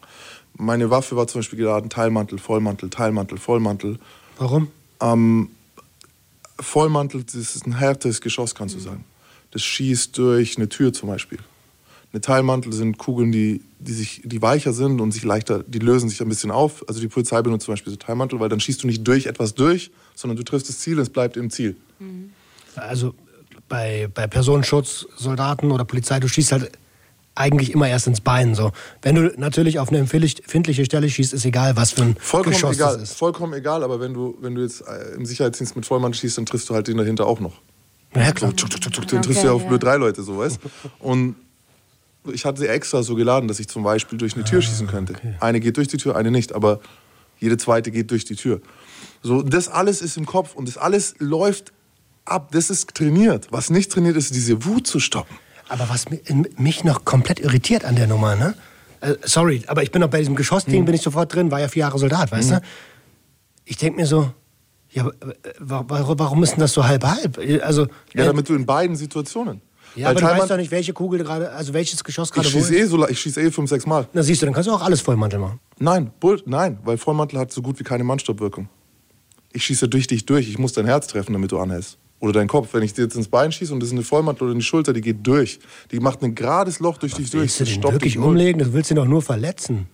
[0.56, 4.00] Meine Waffe war zum Beispiel geladen, Teilmantel, Vollmantel, Teilmantel, Vollmantel.
[4.38, 4.70] Warum?
[5.02, 5.50] Ähm,
[6.60, 9.06] Vollmantel, das ist ein härtes Geschoss, kannst du sagen.
[9.52, 11.40] Das schießt durch eine Tür zum Beispiel.
[12.12, 16.10] Eine Teilmantel sind Kugeln, die, die, sich, die weicher sind und sich leichter, die lösen
[16.10, 16.84] sich ein bisschen auf.
[16.88, 19.54] Also die Polizei benutzt zum Beispiel so Teilmantel, weil dann schießt du nicht durch etwas
[19.54, 21.78] durch, sondern du triffst das Ziel und es bleibt im Ziel.
[22.76, 23.14] Also
[23.68, 26.72] bei, bei Personenschutz, Soldaten oder Polizei, du schießt halt
[27.36, 28.56] eigentlich immer erst ins Bein.
[28.56, 28.72] So.
[29.04, 32.54] Wenn du natürlich auf eine empfindlich- empfindliche Stelle schießt, ist egal, was für ein Vollkommen
[32.54, 33.18] Geschoss egal, das ist.
[33.18, 36.46] vollkommen egal, aber wenn du, wenn du jetzt äh, im Sicherheitsdienst mit Vollmantel schießt, dann
[36.48, 37.62] triffst du halt den dahinter auch noch.
[38.16, 38.52] Ja, klar.
[38.52, 39.68] Dann triffst du ja auf ja.
[39.70, 40.60] blöd drei Leute, so weißt
[41.00, 41.36] Und
[42.32, 45.14] ich hatte sie extra so geladen, dass ich zum Beispiel durch eine Tür schießen könnte.
[45.40, 46.80] Eine geht durch die Tür, eine nicht, aber
[47.40, 48.62] jede zweite geht durch die Tür.
[49.22, 51.72] So, das alles ist im Kopf und das alles läuft
[52.26, 52.52] ab.
[52.52, 53.48] Das ist trainiert.
[53.52, 55.36] Was nicht trainiert ist, diese Wut zu stoppen.
[55.68, 56.06] Aber was
[56.58, 58.56] mich noch komplett irritiert an der Nummer, ne?
[59.02, 61.68] Äh, sorry, aber ich bin noch bei diesem Geschossding, bin ich sofort drin, war ja
[61.68, 62.62] vier Jahre Soldat, weißt du?
[63.66, 64.34] Ich denke mir so,
[64.92, 65.10] ja,
[65.60, 67.40] warum ist denn das so halb-halb?
[67.62, 69.62] Also, Ja, äh, damit du in beiden Situationen.
[69.96, 72.34] Ja Weil aber du Teilmann- weißt doch nicht, welche Kugel gerade, also welches Geschoss ich
[72.36, 72.82] gerade wo schieße ist.
[72.82, 74.08] eh, so, ich schieß eh fünf, sechs Mal.
[74.14, 75.60] Na siehst du, dann kannst du auch alles Vollmantel machen.
[75.80, 78.70] Nein, Bull, nein, weil Vollmantel hat so gut wie keine Mannstoppwirkung.
[79.52, 80.48] Ich schieße durch dich durch.
[80.48, 81.98] Ich muss dein Herz treffen, damit du anhältst.
[82.20, 82.74] Oder deinen Kopf.
[82.74, 84.66] Wenn ich dir jetzt ins Bein schieße und das ist eine Vollmantel oder in die
[84.66, 85.60] Schulter, die geht durch.
[85.92, 87.44] Die macht ein gerades Loch durch dich durch.
[87.60, 88.28] Willst du den wirklich null.
[88.28, 88.60] umlegen?
[88.62, 89.88] Du willst ihn doch nur verletzen.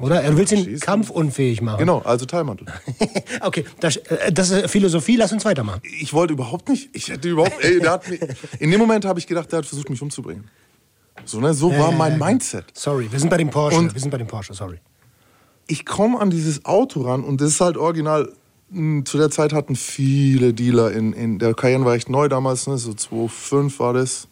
[0.00, 0.22] Oder?
[0.22, 1.78] Du willst ihn kampfunfähig machen.
[1.78, 2.66] Genau, also Teilmantel.
[3.42, 5.80] okay, das, äh, das ist Philosophie, lass uns weitermachen.
[6.00, 6.90] Ich wollte überhaupt nicht.
[6.92, 7.62] Ich hätte überhaupt.
[7.62, 8.20] Ey, der hat mich,
[8.58, 10.44] in dem Moment habe ich gedacht, der hat versucht, mich umzubringen.
[11.24, 12.64] So, ne, so war mein Mindset.
[12.74, 13.78] Sorry, wir sind bei dem Porsche.
[13.78, 14.78] Und- wir sind bei dem Porsche, sorry.
[15.68, 18.32] ich komme an dieses Auto ran und das ist halt original.
[18.70, 22.66] mh, Zu der Zeit hatten viele Dealer in, in der Cayenne war recht neu damals,
[22.66, 24.26] ne, so 2005 war das.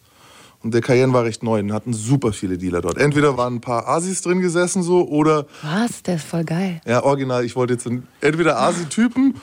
[0.63, 2.97] Und der Cayenne war recht neu und hatten super viele Dealer dort.
[2.97, 6.03] Entweder waren ein paar Asis drin gesessen so oder Was?
[6.03, 6.79] Der ist voll geil.
[6.85, 7.43] ja original.
[7.43, 9.35] Ich wollte jetzt einen, entweder Asi-Typen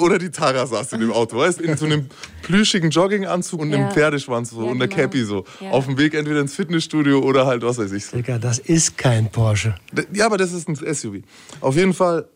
[0.00, 2.06] oder die Tara saß in dem Auto, weißt in so einem
[2.42, 3.78] plüschigen Jogginganzug und Ja.
[3.78, 5.00] einem Pferdeschwanz so Ja, und der genau.
[5.02, 5.44] Cappy so.
[5.60, 5.70] Ja.
[5.72, 8.16] Auf dem Weg entweder ins Fitnessstudio oder halt was weiß ich so.
[8.16, 9.74] Digga, das ist kein Porsche.
[10.12, 11.22] Ja, aber das ist ein SUV.
[11.60, 12.28] Auf jeden Fall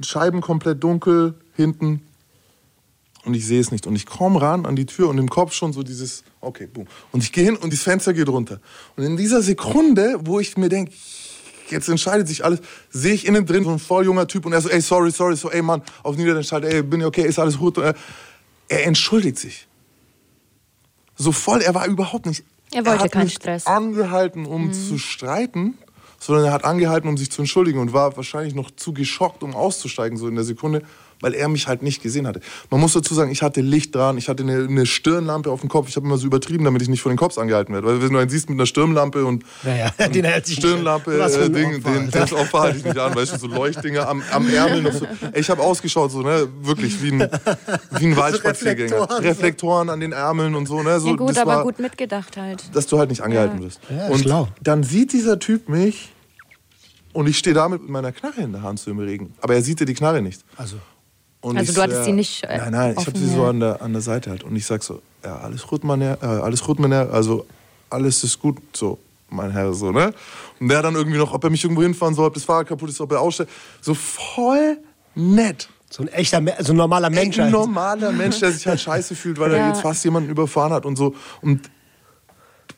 [0.00, 2.02] Scheiben komplett dunkel hinten
[3.26, 3.86] und ich sehe es nicht.
[3.86, 6.86] Und ich komme ran an die Tür und im Kopf schon so dieses, okay, boom.
[7.10, 8.60] Und ich gehe hin und das Fenster geht runter.
[8.96, 10.92] Und in dieser Sekunde, wo ich mir denke,
[11.68, 12.60] jetzt entscheidet sich alles,
[12.90, 15.36] sehe ich innen drin so ein voll junger Typ und er so, ey, sorry, sorry,
[15.36, 17.78] so, ey, Mann, auf Niederländisch halt, ey, bin ich okay, ist alles gut.
[17.78, 17.94] Er,
[18.68, 19.66] er entschuldigt sich.
[21.16, 22.44] So voll, er war überhaupt nicht.
[22.72, 23.66] Er wollte hat keinen nicht Stress.
[23.66, 25.78] angehalten, um zu streiten,
[26.20, 29.54] sondern er hat angehalten, um sich zu entschuldigen und war wahrscheinlich noch zu geschockt, um
[29.54, 30.82] auszusteigen, so in der Sekunde,
[31.20, 32.40] weil er mich halt nicht gesehen hatte.
[32.70, 35.68] Man muss dazu sagen, ich hatte Licht dran, ich hatte eine, eine Stirnlampe auf dem
[35.68, 35.88] Kopf.
[35.88, 37.86] Ich habe immer so übertrieben, damit ich nicht von den Cops angehalten werde.
[37.86, 41.50] Weil wenn du einen siehst mit einer Stirnlampe und Naja, den hält sich Stirnlampe, äh,
[41.50, 42.20] Ding, den Alter.
[42.20, 45.06] das Opfer halte ich nicht an, weißt du, so Leuchtdinger am, am Ärmel noch so.
[45.34, 47.30] Ich habe ausgeschaut, so, ne, wirklich wie ein,
[47.98, 48.92] wie ein Waldspaziergänger.
[48.92, 49.24] Reflektoren.
[49.24, 51.08] Reflektoren an den Ärmeln und so, ne, so.
[51.08, 52.64] Ja gut, das aber war, gut mitgedacht halt.
[52.74, 53.80] dass du halt nicht angehalten wirst.
[53.90, 54.48] Ja, und schlau.
[54.62, 56.12] dann sieht dieser Typ mich
[57.12, 59.34] und ich stehe da mit meiner Knarre in der Hand so im Regen.
[59.40, 60.44] Aber er sieht ja die Knarre nicht.
[60.56, 60.76] Also,
[61.46, 63.32] Und Also ich du hattest so, sie nicht, äh, Nein, nein, ich habe offen, sie
[63.34, 63.50] so ja.
[63.50, 64.42] an der, an der Seite halt.
[64.42, 67.12] Und ich sag so, ja, alles gut, mein Herr, äh, alles gut, mein Herr.
[67.12, 67.46] Also
[67.88, 68.98] alles ist gut, so,
[69.30, 70.12] mein Herr, so, ne?
[70.58, 72.88] Und der dann irgendwie noch, ob er mich irgendwo hinfahren soll, ob das Fahrrad kaputt
[72.90, 73.48] ist, ob er ausstellt.
[73.80, 74.78] So voll
[75.14, 75.68] nett.
[75.88, 77.38] so ein echter, so ein normaler Mensch.
[77.38, 77.52] Ein halt.
[77.52, 79.68] normaler Mensch, der sich halt scheiße fühlt, weil er Ja.
[79.68, 81.14] jetzt fast jemanden überfahren hat und so.
[81.42, 81.70] Und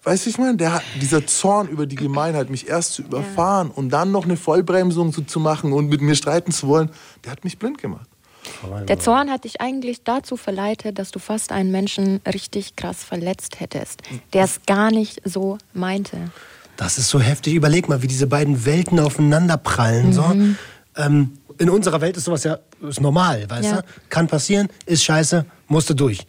[0.05, 3.89] weißt du, ich meine, der dieser Zorn über die Gemeinheit, mich erst zu überfahren und
[3.91, 6.91] dann noch eine Vollbremsung zu, zu machen und mit mir streiten zu wollen,
[7.25, 8.07] der hat mich blind gemacht.
[8.89, 13.61] Der Zorn hat dich eigentlich dazu verleitet, dass du fast einen Menschen richtig krass verletzt
[13.61, 16.31] hättest, der es gar nicht so meinte.
[16.77, 17.55] Das ist so heftig.
[17.55, 20.13] Überleg mal, wie diese beiden Welten aufeinander prallen.
[20.13, 20.25] So.
[20.97, 22.59] Ähm, in unserer Welt ist sowas ja
[22.89, 23.77] ist normal, weißt Ja.
[23.83, 23.89] du?
[24.09, 26.27] Kann passieren, ist scheiße, musste durch.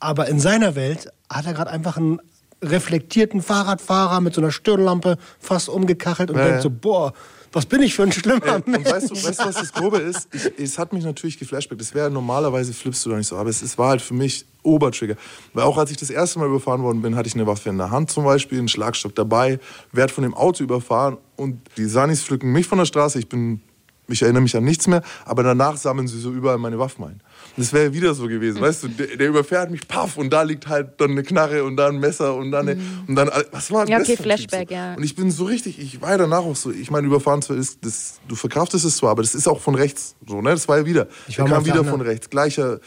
[0.00, 2.20] Aber in seiner Welt hat er gerade einfach einen
[2.62, 7.12] reflektierten Fahrradfahrer mit so einer Stirnlampe fast umgekachelt und Ja, denkt so, boah,
[7.52, 8.78] was bin ich für ein schlimmer Mensch?
[8.78, 10.28] und weißt du, weißt du, was das Grobe ist?
[10.32, 11.80] Ich, es hat mich natürlich geflashbackt.
[11.80, 14.44] Das wäre normalerweise flippst du da nicht so, aber es, es war halt für mich
[14.62, 15.16] Obertrigger.
[15.52, 17.78] Weil auch als ich das erste Mal überfahren worden bin, hatte ich eine Waffe in
[17.78, 19.58] der Hand zum Beispiel, einen Schlagstock dabei,
[19.92, 23.18] werd von dem Auto überfahren und die Sanis pflücken mich von der Straße.
[23.18, 23.60] Ich bin,
[24.08, 27.20] ich erinnere mich an nichts mehr, aber danach sammeln sie so überall meine Waffen ein.
[27.56, 30.68] Das wäre wieder so gewesen, weißt du, der, der überfährt mich, paff, und da liegt
[30.68, 33.84] halt dann eine Knarre und da ein Messer und dann, eine, und dann was war
[33.84, 33.90] Mhm.
[33.90, 34.74] Ja, das okay, Flashback, so?
[34.74, 34.94] ja.
[34.94, 37.56] Und ich bin so richtig, ich war ja danach auch so, ich meine, überfahren zwar
[37.56, 40.50] ist, das, du verkraftest es zwar, aber das ist auch von rechts so, ne?
[40.50, 41.08] Das war ja wieder.
[41.28, 42.30] Ich der war mal kam der wieder anderen- von rechts.
[42.30, 42.78] Gleicher,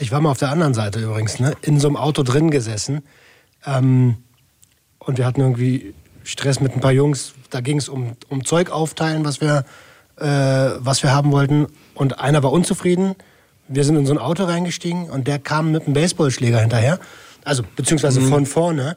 [0.00, 1.52] Ich war mal auf der anderen Seite übrigens, ne?
[1.62, 3.02] in so einem Auto drin gesessen.
[3.66, 4.16] Ähm,
[4.98, 5.94] und wir hatten irgendwie
[6.24, 7.34] Stress mit ein paar Jungs.
[7.50, 9.64] Da ging es um, um Zeug aufteilen, was wir,
[10.16, 10.24] äh,
[10.78, 11.66] was wir haben wollten.
[11.94, 13.14] Und einer war unzufrieden.
[13.68, 16.98] Wir sind in so ein Auto reingestiegen und der kam mit einem Baseballschläger hinterher.
[17.44, 18.96] Also, beziehungsweise von vorne.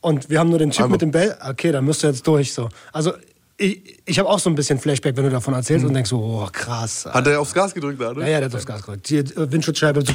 [0.00, 1.36] Und wir haben nur den Typ Aber- mit dem Bell.
[1.48, 2.52] Okay, dann müsst du jetzt durch.
[2.52, 2.68] So.
[2.92, 3.12] Also,
[3.58, 6.18] ich, ich habe auch so ein bisschen Flashback, wenn du davon erzählst und denkst so,
[6.18, 7.06] oh krass.
[7.06, 8.20] hat er aufs Gas gedrückt da, ne?
[8.20, 9.08] Ja, ja, der hat aufs Gas gedrückt.
[9.08, 10.12] Die äh, Windschutzscheibe so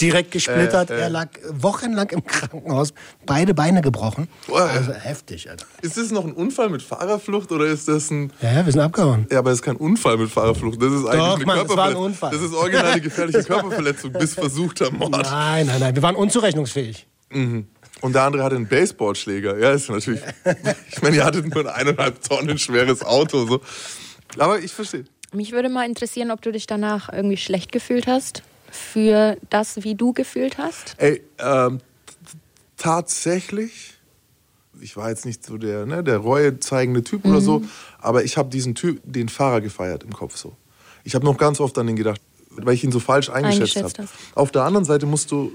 [0.00, 0.90] direkt gesplittert.
[0.90, 1.00] Äh, äh.
[1.00, 2.92] Er lag wochenlang im Krankenhaus,
[3.24, 4.28] beide Beine gebrochen.
[4.46, 4.68] Boah.
[4.68, 5.66] Also heftig, Alter.
[5.80, 8.32] Ist das noch ein Unfall mit Fahrerflucht oder ist das ein.
[8.42, 9.26] Ja, ja, wir sind abgehauen.
[9.30, 10.82] Ja, aber es ist kein Unfall mit Fahrerflucht.
[10.82, 12.04] Das ist eigentlich Doch, eine Mann, es war ein Körperverletzung.
[12.04, 12.30] Unfall.
[12.30, 15.12] Das ist original eine gefährliche Körperverletzung bis versuchter Mord.
[15.12, 17.06] Nein, nein, nein, wir waren unzurechnungsfähig.
[18.00, 19.58] Und der andere hatte einen Baseballschläger.
[19.58, 20.20] Ja, ist natürlich.
[20.90, 23.46] Ich meine, ihr hattet nur ein eineinhalb Tonnen schweres Auto.
[23.46, 23.60] So.
[24.38, 25.04] Aber ich verstehe.
[25.32, 29.94] Mich würde mal interessieren, ob du dich danach irgendwie schlecht gefühlt hast für das, wie
[29.94, 30.94] du gefühlt hast.
[30.98, 31.80] Ey, ähm,
[32.76, 33.94] tatsächlich,
[34.80, 37.62] ich war jetzt nicht so der, ne, der Reue zeigende Typ oder so,
[37.98, 40.56] aber ich habe diesen Typ, den Fahrer gefeiert im Kopf so.
[41.04, 43.98] Ich habe noch ganz oft an ihn gedacht, weil ich ihn so falsch eingeschätzt, Eingeschätzt
[43.98, 44.08] habe.
[44.34, 45.52] Auf der anderen Seite musst du,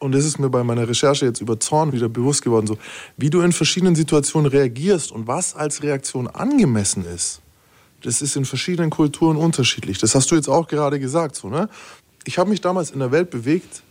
[0.00, 2.78] und das ist mir bei meiner Recherche jetzt über Zorn wieder bewusst geworden, so,
[3.16, 7.40] wie du in verschiedenen Situationen reagierst und was als Reaktion angemessen ist.
[8.02, 9.98] Das ist in verschiedenen Kulturen unterschiedlich.
[9.98, 11.34] Das hast du jetzt auch gerade gesagt.
[11.34, 11.68] So, ne?
[12.24, 13.82] Ich habe mich damals in einer Welt bewegt,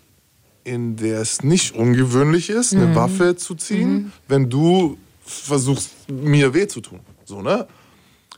[0.63, 6.67] in der es nicht ungewöhnlich ist, eine Waffe zu ziehen, wenn du versuchst, mir weh
[6.67, 7.00] zu tun.
[7.26, 7.67] So, ne?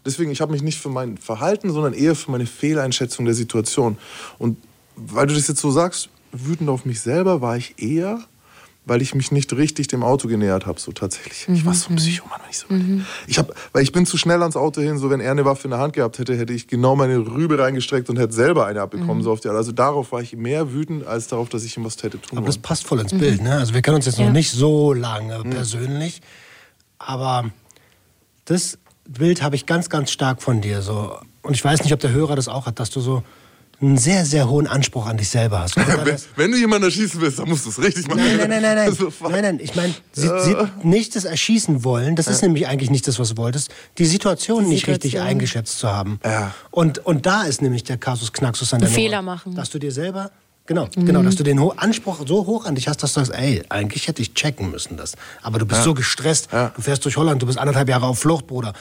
[0.06, 3.98] Deswegen, ich habe mich nicht für mein Verhalten, sondern eher für meine Fehleinschätzung der Situation.
[4.38, 4.58] Und
[4.96, 8.20] weil du das jetzt so sagst, wütend auf mich selber war ich eher,
[8.86, 11.48] weil ich mich nicht richtig dem Auto genähert habe, so tatsächlich.
[11.48, 13.06] Ich war so ein Psychomann, wenn ich so überlege.
[13.28, 15.66] ich hab, Weil ich bin zu schnell ans Auto hin, so wenn er eine Waffe
[15.66, 18.82] in der Hand gehabt hätte, hätte ich genau meine Rübe reingestreckt und hätte selber eine
[18.82, 19.22] abbekommen.
[19.22, 22.02] So auf die, also darauf war ich mehr wütend, als darauf, dass ich ihm was
[22.02, 23.42] hätte tun Aber das passt voll ins Bild.
[23.44, 23.54] Ne?
[23.60, 24.32] Also wir kennen uns jetzt noch Ja.
[24.32, 26.22] nicht so lange persönlich,
[26.98, 27.52] aber
[28.46, 30.82] das Bild habe ich ganz, ganz stark von dir.
[30.82, 31.16] So.
[31.44, 33.24] Und ich weiß nicht, ob der Hörer das auch hat, dass du so
[33.82, 35.78] einen sehr, sehr hohen Anspruch an dich selber hast.
[36.06, 38.20] Wenn, wenn du jemanden erschießen willst, dann musst du es richtig machen.
[38.20, 38.88] Nein, nein, nein, nein, nein.
[38.90, 39.60] Also, nein, nein.
[39.62, 43.30] Ich meine, sie, sie nicht das Erschießen wollen, das ist nämlich eigentlich nicht das, was
[43.30, 45.28] du wolltest, die Situation nicht richtig Situation.
[45.30, 46.20] eingeschätzt zu haben.
[46.26, 46.54] Ja.
[46.72, 49.08] Und, und da ist nämlich der Kasus Knaxus an der Einen Nummer.
[49.10, 49.56] Fehler machen.
[49.56, 50.32] Dass du dir selber,
[50.66, 53.64] genau, genau, dass du den Anspruch so hoch an dich hast, dass du sagst, ey,
[53.70, 55.14] eigentlich hätte ich checken müssen das.
[55.42, 56.74] Aber du bist so gestresst, Ja.
[56.76, 58.74] du fährst durch Holland, du bist anderthalb Jahre auf Flucht, Bruder.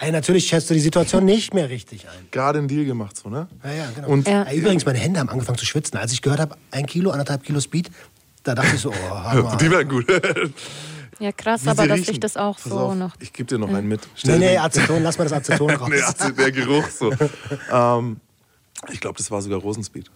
[0.00, 2.28] Ey, natürlich schätzt du die Situation nicht mehr richtig ein.
[2.30, 3.48] Gerade einen Deal gemacht, so, ne?
[3.64, 4.08] Ja, ja, genau.
[4.08, 4.50] Und Ja.
[4.52, 5.98] Übrigens, meine Hände haben angefangen zu schwitzen.
[5.98, 7.90] Als ich gehört habe, ein Kilo, anderthalb Kilo Speed,
[8.44, 9.56] da dachte ich so, oh, Hammer.
[9.60, 10.06] die wären gut.
[11.20, 12.12] Ja, krass, Wie aber dass riechen.
[12.12, 13.16] sich das auch Pass so auf, noch.
[13.18, 14.02] Ich gebe dir noch einen mit.
[14.02, 15.88] Nee, Stell nee, den- Aceton, lass mal das Aceton raus.
[15.90, 17.12] nee, der Geruch so.
[17.72, 18.18] ähm,
[18.92, 20.08] ich glaube, das war sogar Rosenspeed.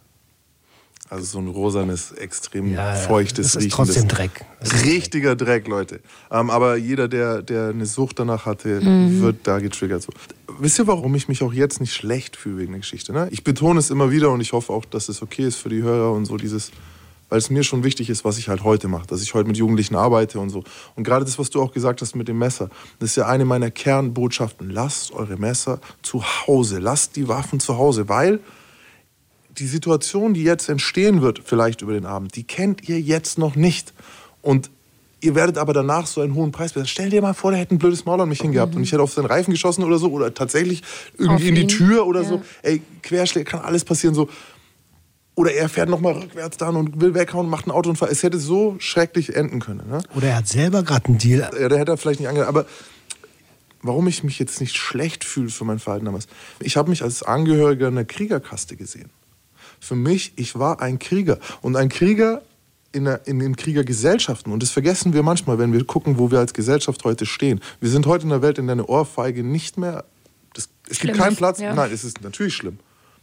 [1.13, 4.47] Also so ein rosanes, extrem Ja, feuchtes, Das ist trotzdem Dreck.
[4.63, 6.01] Ist Richtiger Dreck, Leute.
[6.31, 9.21] Ähm, aber jeder, der, der eine Sucht danach hatte, Mhm.
[9.21, 10.01] wird da getriggert.
[10.03, 10.11] So.
[10.59, 13.13] Wisst ihr, warum ich mich auch jetzt nicht schlecht fühle wegen der Geschichte?
[13.13, 13.29] Ne?
[13.31, 15.83] Ich betone es immer wieder und ich hoffe auch, dass es okay ist für die
[15.83, 16.71] Hörer und so dieses,
[17.29, 19.59] weil es mir schon wichtig ist, was ich halt heute mache, dass ich heute mit
[19.59, 20.65] Jugendlichen arbeite und so.
[20.97, 22.71] Und gerade das, was du auch gesagt hast mit dem Messer,
[23.01, 24.71] das ist ja eine meiner Kernbotschaften.
[24.71, 28.41] Lasst eure Messer zu Hause, lasst die Waffen zu Hause, weil
[29.59, 33.57] die Situation, die jetzt entstehen wird, vielleicht über den Abend, die kennt ihr jetzt noch
[33.57, 33.93] nicht.
[34.41, 34.71] Und
[35.21, 36.89] ihr werdet aber danach so einen hohen Preis bezahlen.
[36.89, 39.03] Stell dir mal vor, der hätte ein blödes Maul an mich hingehabt und ich hätte
[39.03, 40.83] auf seinen Reifen geschossen oder so oder tatsächlich
[41.19, 42.29] irgendwie Auf in die ihn, Tür oder ja.
[42.29, 42.43] so.
[42.63, 44.29] Ey, Querschläge, kann alles passieren so.
[45.35, 48.11] Oder er fährt nochmal rückwärts dann und will weghauen und macht einen Autounfall.
[48.11, 49.89] Es hätte so schrecklich enden können.
[49.89, 50.03] Ne?
[50.15, 51.41] Oder er hat selber gerade einen Deal.
[51.41, 52.51] Ja, der hätte er vielleicht nicht angehört.
[52.51, 52.67] Aber
[53.83, 56.27] warum ich mich jetzt nicht schlecht fühle für mein Verhalten damals.
[56.61, 59.11] Ich habe mich als Angehöriger einer Kriegerkaste gesehen.
[59.83, 61.39] Für mich, ich war ein Krieger.
[61.61, 62.43] Und ein Krieger
[62.93, 64.53] in, der, in den Kriegergesellschaften.
[64.53, 67.61] Und das vergessen wir manchmal, wenn wir gucken, wo wir als Gesellschaft heute stehen.
[67.81, 70.05] Wir sind heute in einer Welt, in der eine Ohrfeige nicht mehr.
[70.55, 71.59] Das, es Schlimm gibt keinen ist, Platz.
[71.59, 71.75] ja.
[71.75, 72.79] Nein, es ist natürlich schlimm.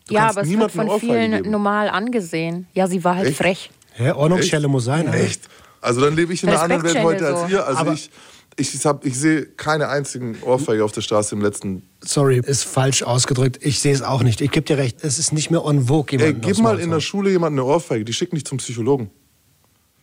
[0.09, 1.49] Du Ja, kannst aber es wird von vielen geben.
[1.51, 2.67] normal angesehen.
[2.73, 3.37] Ja, sie war halt Echt?
[3.37, 3.71] frech.
[3.97, 5.07] Ja, Ordnungsstelle muss sein.
[5.13, 5.47] Echt?
[5.79, 7.55] Also dann lebe ich in einer anderen Welt heute Respektschändel als so.
[7.55, 7.65] ihr.
[7.67, 8.09] Also Aber- ich,
[8.59, 11.83] Ich, hab, ich sehe keine einzigen Ohrfeige auf der Straße im letzten.
[12.01, 13.59] Sorry, ist falsch ausgedrückt.
[13.61, 14.41] Ich sehe es auch nicht.
[14.41, 14.97] Ich gebe dir recht.
[15.03, 16.99] Es ist nicht mehr on vogue, Ey, gib mal in der.
[16.99, 19.09] Schule jemanden eine Ohrfeige, die schicken dich zum Psychologen.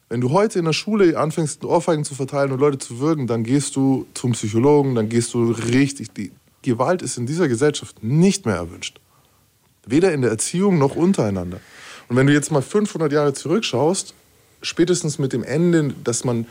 [0.09, 3.43] Wenn du heute in der Schule anfängst, Ohrfeigen zu verteilen und Leute zu würgen, dann
[3.43, 6.15] gehst du zum Psychologen, dann gehst du richtig.
[6.15, 6.31] Die
[6.63, 9.01] Gewalt ist in dieser Gesellschaft nicht mehr erwünscht.
[9.87, 11.61] Weder in der Erziehung noch untereinander.
[12.09, 14.15] Und wenn du jetzt mal 500 Jahre zurückschaust,
[14.63, 16.47] spätestens mit dem Ende, dass man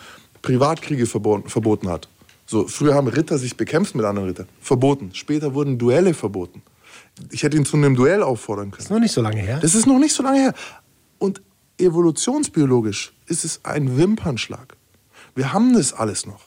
[0.45, 2.07] Privatkriege verboten, verboten hat.
[2.45, 4.47] So, früher haben Ritter sich bekämpft mit anderen Rittern.
[4.61, 5.09] Verboten.
[5.13, 6.61] Später wurden Duelle verboten.
[7.31, 8.83] Ich hätte ihn zu einem Duell auffordern können.
[8.83, 9.59] Ist noch nicht so lange her.
[9.59, 10.53] Das ist noch nicht so lange her.
[11.17, 11.41] Und
[11.79, 14.77] evolutionsbiologisch ist es ein Wimpernschlag.
[15.33, 16.41] Wir haben das alles noch.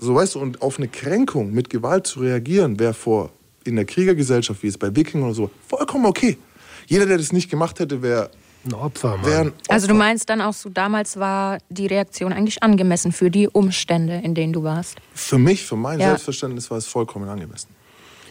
[0.00, 3.30] So weißt du, und auf eine Kränkung mit Gewalt zu reagieren, wäre vor
[3.64, 6.38] in der Kriegergesellschaft, wie es bei Wikingern oder so, vollkommen okay.
[6.86, 8.30] Jeder, der das nicht gemacht hätte, wäre
[8.66, 9.52] Ein Opfer, Mann.
[9.68, 14.20] Also du meinst dann auch so, damals war die Reaktion eigentlich angemessen für die Umstände,
[14.24, 14.96] in denen du warst.
[15.14, 16.08] Für mich, für mein Ja.
[16.08, 17.68] Selbstverständnis war es vollkommen angemessen.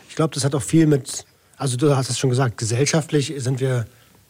[0.10, 1.26] Ich glaube, das hat auch viel mit,
[1.58, 3.86] also du hast es schon gesagt, gesellschaftlich sind wir,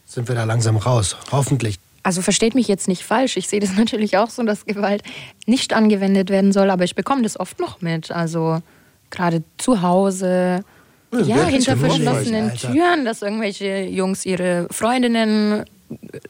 [0.06, 1.16] sind wir da langsam raus.
[1.32, 1.80] Hoffentlich.
[2.04, 3.38] Also versteht mich jetzt nicht falsch.
[3.38, 5.04] Ich sehe das natürlich auch so, dass Gewalt
[5.46, 8.12] nicht angewendet werden soll, aber ich bekomme das oft noch mit.
[8.12, 8.62] Also
[9.10, 10.66] gerade zu Hause,
[11.14, 12.54] Ja, hinter verschlossenen?
[12.56, 15.64] Türen, dass irgendwelche Jungs ihre Freundinnen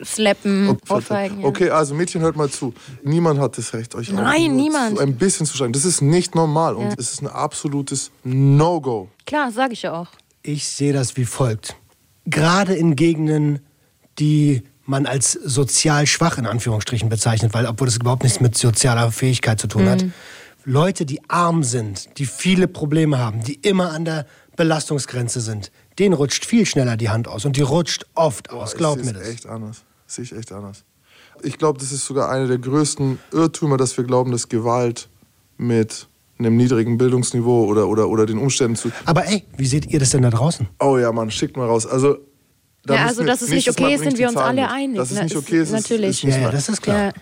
[0.04, 1.42] slappen, ohrfeigen.
[1.42, 1.48] ja.
[1.48, 2.74] Okay, also Mädchen, hört mal zu.
[3.04, 4.98] Niemand hat das Recht, euch Nein, niemand.
[4.98, 5.74] So ein bisschen zu schlagen.
[5.74, 9.10] Das ist nicht normal und es ist ein absolutes No-Go.
[9.26, 10.08] Klar, sage ich ja auch.
[10.42, 11.76] Ich sehe das wie folgt.
[12.26, 13.60] Gerade in Gegenden,
[14.20, 19.12] die man als sozial schwach in Anführungsstrichen bezeichnet, weil obwohl das überhaupt nichts mit sozialer
[19.12, 20.06] Fähigkeit zu tun hat.
[20.66, 26.14] Leute, die arm sind, die viele Probleme haben, die immer an der Belastungsgrenze sind, denen
[26.14, 28.76] rutscht viel schneller die Hand aus und die rutscht oft aus.
[28.76, 29.28] Glaub ich mir das.
[29.28, 29.84] echt anders.
[30.08, 30.84] Sehe ich echt anders.
[31.42, 35.10] Ich glaube, das ist sogar eine der größten Irrtümer, dass wir glauben, dass Gewalt
[35.58, 36.08] mit
[36.40, 38.92] einem niedrigen Bildungsniveau oder, oder, oder den Umständen zu.
[39.06, 40.68] Aber ey, wie seht ihr das denn da draußen?
[40.80, 41.86] Oh ja, Mann, schickt mal raus.
[41.86, 42.18] Also,
[42.86, 44.72] da Ja, müssen also, wir- dass es nicht okay ist, sind wir uns alle mit.
[44.72, 44.98] einig.
[44.98, 46.10] Dass es Na, nicht ist okay ist, ist- natürlich.
[46.18, 46.98] ist nicht Ja, das ist klar.
[47.08, 47.14] Ja.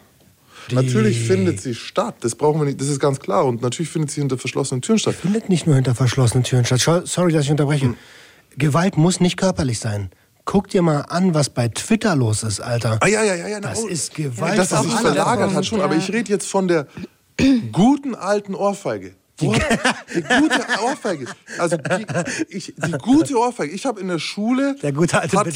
[0.70, 2.16] Die Natürlich findet sie statt.
[2.22, 2.80] Das brauchen wir nicht.
[2.80, 3.46] Das ist ganz klar.
[3.46, 5.16] Und natürlich findet sie hinter verschlossenen Türen statt.
[5.16, 6.80] findet nicht nur hinter verschlossenen Türen statt.
[7.08, 7.86] Sorry, dass ich unterbreche.
[7.88, 7.96] Hm.
[8.58, 10.10] Gewalt muss nicht körperlich sein.
[10.46, 12.98] Guck dir mal an, was bei Twitter los ist, Alter.
[13.02, 13.60] Ah ja, ja, ja, ja.
[13.62, 13.88] na, Das oh.
[13.88, 15.82] ist Gewalt Dass es auf sich verlagert hat schon.
[15.82, 16.00] Aber Ja.
[16.00, 16.88] ich rede jetzt von der
[17.72, 19.08] guten alten Ohrfeige.
[19.10, 19.16] Hat-
[20.16, 21.26] Die gute Ohrfeige.
[21.58, 22.06] Also die,
[22.50, 23.74] ich, die gute Ohrfeige.
[23.74, 25.48] Ich habe in der Schule Der gute alte hat,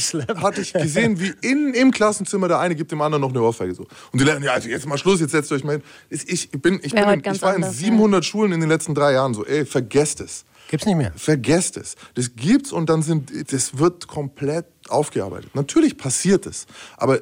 [0.41, 3.75] hatte ich gesehen, wie in, im Klassenzimmer der eine gibt dem anderen noch eine Ohrfeige
[3.75, 3.83] so.
[4.11, 5.83] Und die lernen, ja, also jetzt mal Schluss, jetzt setzt euch mal hin.
[6.09, 7.85] Ich, bin, ich, bin heute in, ganz ich war in anders, ja.
[7.87, 9.45] 700 Schulen in den letzten drei Jahren so.
[9.45, 10.45] Ey, vergesst es.
[10.75, 11.13] Gibt's nicht mehr.
[11.15, 11.95] Vergesst es.
[12.15, 15.55] Das gibt's und dann sind, das wird komplett aufgearbeitet.
[15.55, 16.65] Natürlich passiert es,
[16.97, 17.21] aber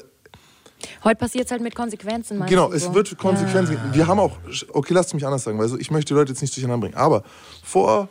[1.04, 2.40] Heute passiert es halt mit Konsequenzen.
[2.40, 2.96] meinst genau, du es so?
[2.96, 3.76] wird Konsequenzen.
[3.76, 3.94] geben.
[3.94, 4.38] Wir haben auch,
[4.70, 6.98] okay, lasst mich anders sagen, weil so, ich möchte die Leute jetzt nicht durcheinander bringen,
[6.98, 7.24] aber
[7.64, 8.10] vor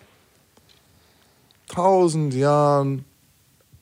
[1.67, 3.05] tausend Jahren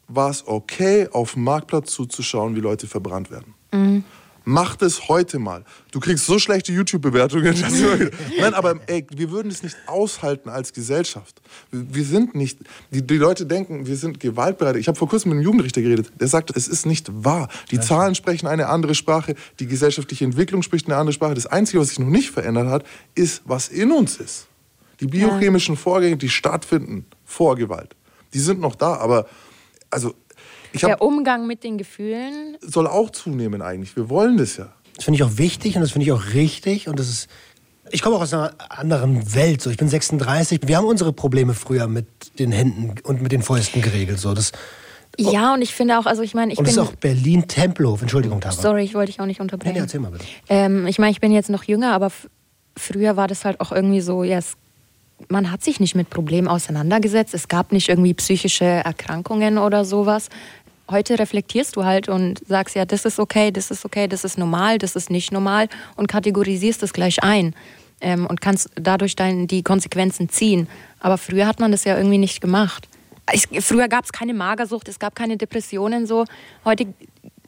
[0.08, 4.04] war es okay, auf dem Marktplatz zuzuschauen, wie Leute verbrannt werden.
[4.44, 5.64] Macht es heute mal.
[5.90, 7.54] Du kriegst so schlechte YouTube-Bewertungen.
[8.38, 11.40] Nein, aber ey, wir würden es nicht aushalten als Gesellschaft.
[11.70, 12.58] Wir sind nicht.
[12.90, 14.76] Die, die Leute denken, wir sind gewaltbereit.
[14.76, 16.10] Ich habe vor kurzem mit einem Jugendrichter geredet.
[16.18, 17.48] Der sagte, es ist nicht wahr.
[17.70, 19.34] Die Zahlen sprechen eine andere Sprache.
[19.58, 21.34] Die gesellschaftliche Entwicklung spricht eine andere Sprache.
[21.34, 24.46] Das Einzige, was sich noch nicht verändert hat, ist, was in uns ist.
[25.00, 27.96] Die biochemischen Vorgänge, die stattfinden vor Gewalt,
[28.34, 28.96] die sind noch da.
[28.96, 29.26] Aber
[29.90, 30.14] also,
[30.74, 32.56] Der Umgang mit den Gefühlen.
[32.60, 33.96] soll auch zunehmen eigentlich.
[33.96, 34.68] Wir wollen das ja.
[34.96, 37.28] Das finde ich auch wichtig und das finde ich auch richtig und das ist.
[37.92, 39.60] Ich komme auch aus einer anderen Welt.
[39.62, 40.60] So, ich bin 36.
[40.66, 42.06] Wir haben unsere Probleme früher mit
[42.38, 44.20] den Händen und mit den Fäusten geregelt.
[44.20, 44.52] So, das,
[45.18, 46.84] Ja, und ich finde auch, also ich meine, ich und das bin.
[46.84, 48.00] ist auch Berlin Tempelhof.
[48.02, 48.52] Entschuldigung, Tara.
[48.54, 49.72] Sorry, ich wollte dich auch nicht Nee, unterbrechen.
[49.74, 50.24] nee, erzähl mal bitte.
[50.48, 52.12] Ähm, ich meine, ich bin jetzt noch jünger, aber
[52.76, 54.52] früher war das halt auch irgendwie so, ja, es,
[55.28, 57.34] man hat sich nicht mit Problemen auseinandergesetzt.
[57.34, 60.28] Es gab nicht irgendwie psychische Erkrankungen oder sowas.
[60.90, 64.38] Heute reflektierst du halt und sagst, ja, das ist okay, das ist okay, das ist
[64.38, 67.54] normal, das ist nicht normal und kategorisierst es gleich ein
[68.00, 70.68] ähm, und kannst dadurch dann die Konsequenzen ziehen.
[70.98, 72.88] Aber früher hat man das ja irgendwie nicht gemacht.
[73.32, 76.24] Ich, früher gab es keine Magersucht, es gab keine Depressionen so.
[76.64, 76.86] Heute,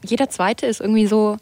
[0.05, 1.37] jeder Zweite ist irgendwie so,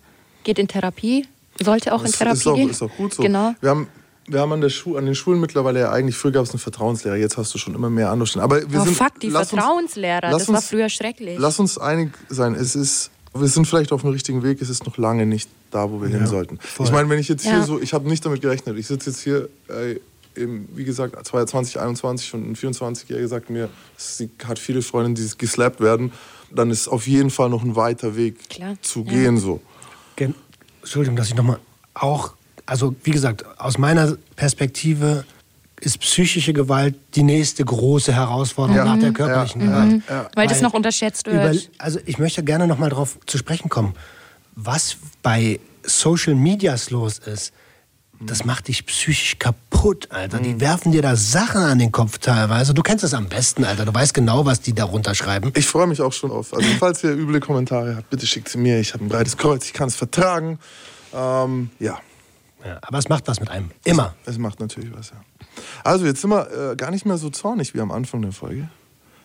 [0.44, 1.26] geht in Therapie,
[1.60, 2.70] sollte auch in Das Therapie ist auch, gehen.
[2.70, 3.22] ist auch gut so.
[3.22, 3.54] Genau.
[3.60, 3.88] Wir haben,
[4.30, 7.36] wir haben an, an den Schulen mittlerweile ja eigentlich, früher gab es eine Vertrauenslehre, jetzt
[7.36, 8.44] hast du schon immer mehr Anlaufstellen.
[8.44, 11.36] Aber wir Oh, sind, fuck, die lass uns- Vertrauenslehrer, lass das war uns- früher schrecklich.
[11.38, 14.86] Lass uns einig sein, es ist, wir sind vielleicht auf dem richtigen Weg, es ist
[14.86, 16.58] noch lange nicht da, wo wir hin sollten.
[16.60, 16.86] voll.
[16.86, 17.62] Ich meine, wenn ich jetzt hier Ja.
[17.64, 19.98] so, ich habe nicht damit gerechnet, ich sitze jetzt hier, äh,
[20.36, 25.80] im, wie gesagt, 2021 und ein 24-Jähriger sagt mir, sie hat viele Freundinnen, die geslappt
[25.80, 26.12] werden,
[26.52, 29.10] dann ist auf jeden Fall noch ein weiter Weg Klar, zu ja.
[29.12, 29.60] gehen so.
[30.16, 30.34] Gen
[30.82, 31.58] Entschuldigung, dass ich nochmal
[31.94, 32.32] auch
[32.70, 35.24] also wie gesagt, aus meiner Perspektive
[35.80, 38.84] ist psychische Gewalt die nächste große Herausforderung Ja.
[38.84, 39.66] nach der körperlichen Ja.
[39.84, 40.02] Gewalt.
[40.08, 40.30] Ja.
[40.36, 41.54] Weil das noch unterschätzt wird.
[41.54, 43.94] Über, also ich möchte gerne noch mal darauf zu sprechen kommen,
[44.54, 47.52] was bei Social Medias los ist.
[48.22, 50.38] Das macht dich psychisch kaputt, Alter.
[50.38, 50.42] Mhm.
[50.44, 52.74] Die werfen dir da Sachen an den Kopf teilweise.
[52.74, 53.86] Du kennst das am besten, Alter.
[53.86, 55.50] Du weißt genau, was die darunter schreiben.
[55.56, 56.52] Ich freue mich auch schon auf.
[56.52, 58.78] Also falls ihr üble Kommentare habt, bitte schickt sie mir.
[58.78, 60.58] Ich habe ein breites Kreuz, ich kann es vertragen.
[61.14, 61.98] Ähm, ja,
[62.64, 63.70] Ja, aber es macht was mit einem.
[63.84, 64.14] Immer.
[64.26, 65.16] es macht natürlich was, ja.
[65.84, 68.68] Also jetzt sind wir äh, gar nicht mehr so zornig wie am Anfang der Folge.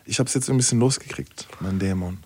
[0.05, 2.19] Ich habe es jetzt ein bisschen losgekriegt, mein Dämon.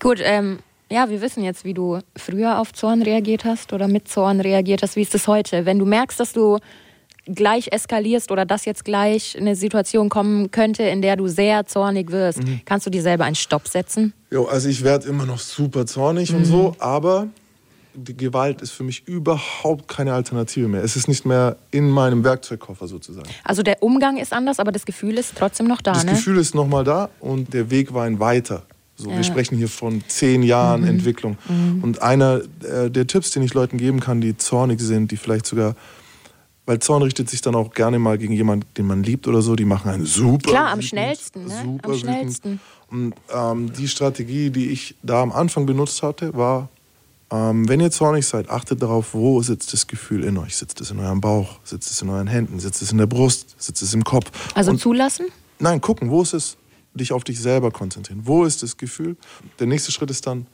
[0.00, 0.58] Gut, ähm,
[0.90, 4.82] ja, wir wissen jetzt, wie du früher auf Zorn reagiert hast oder mit Zorn reagiert
[4.82, 4.96] hast.
[4.96, 5.66] Wie ist das heute?
[5.66, 6.58] Wenn du merkst, dass du
[7.26, 12.10] gleich eskalierst oder dass jetzt gleich eine Situation kommen könnte, in der du sehr zornig
[12.10, 12.62] wirst, Mhm.
[12.64, 14.14] kannst du dir selber einen Stopp setzen?
[14.30, 17.28] Jo, also ich werde immer noch super zornig und so, aber
[18.04, 20.82] die Gewalt ist für mich überhaupt keine Alternative mehr.
[20.82, 23.28] Es ist nicht mehr in meinem Werkzeugkoffer sozusagen.
[23.44, 26.12] Also der Umgang ist anders, aber das Gefühl ist trotzdem noch da, Das ne?
[26.12, 28.62] Gefühl ist nochmal da und der Weg war ein weiter.
[28.96, 30.88] So, Wir sprechen hier von zehn Jahren Mhm.
[30.88, 31.38] Entwicklung.
[31.82, 35.46] Und einer äh, der Tipps, den ich Leuten geben kann, die zornig sind, die vielleicht
[35.46, 35.76] sogar,
[36.66, 39.54] weil Zorn richtet sich dann auch gerne mal gegen jemanden, den man liebt oder so,
[39.54, 40.50] die machen einen super.
[40.50, 41.54] Klar, am wütend, schnellsten, ne?
[41.62, 42.00] Super Am wütend.
[42.00, 42.60] schnellsten.
[42.90, 46.68] Und ähm, die Strategie, die ich da am Anfang benutzt hatte, war,
[47.30, 50.56] ähm, wenn ihr zornig seid, achtet darauf, wo sitzt das Gefühl in euch.
[50.56, 51.58] Sitzt es in eurem Bauch?
[51.62, 52.58] Sitzt es in euren Händen?
[52.58, 53.54] Sitzt es in der Brust?
[53.58, 54.30] Sitzt es im Kopf?
[54.54, 55.26] Also Und zulassen?
[55.58, 56.56] Nein, gucken, wo ist es?
[56.94, 58.22] Dich auf dich selber konzentrieren.
[58.24, 59.16] Wo ist das Gefühl?
[59.58, 60.46] Der nächste Schritt ist dann,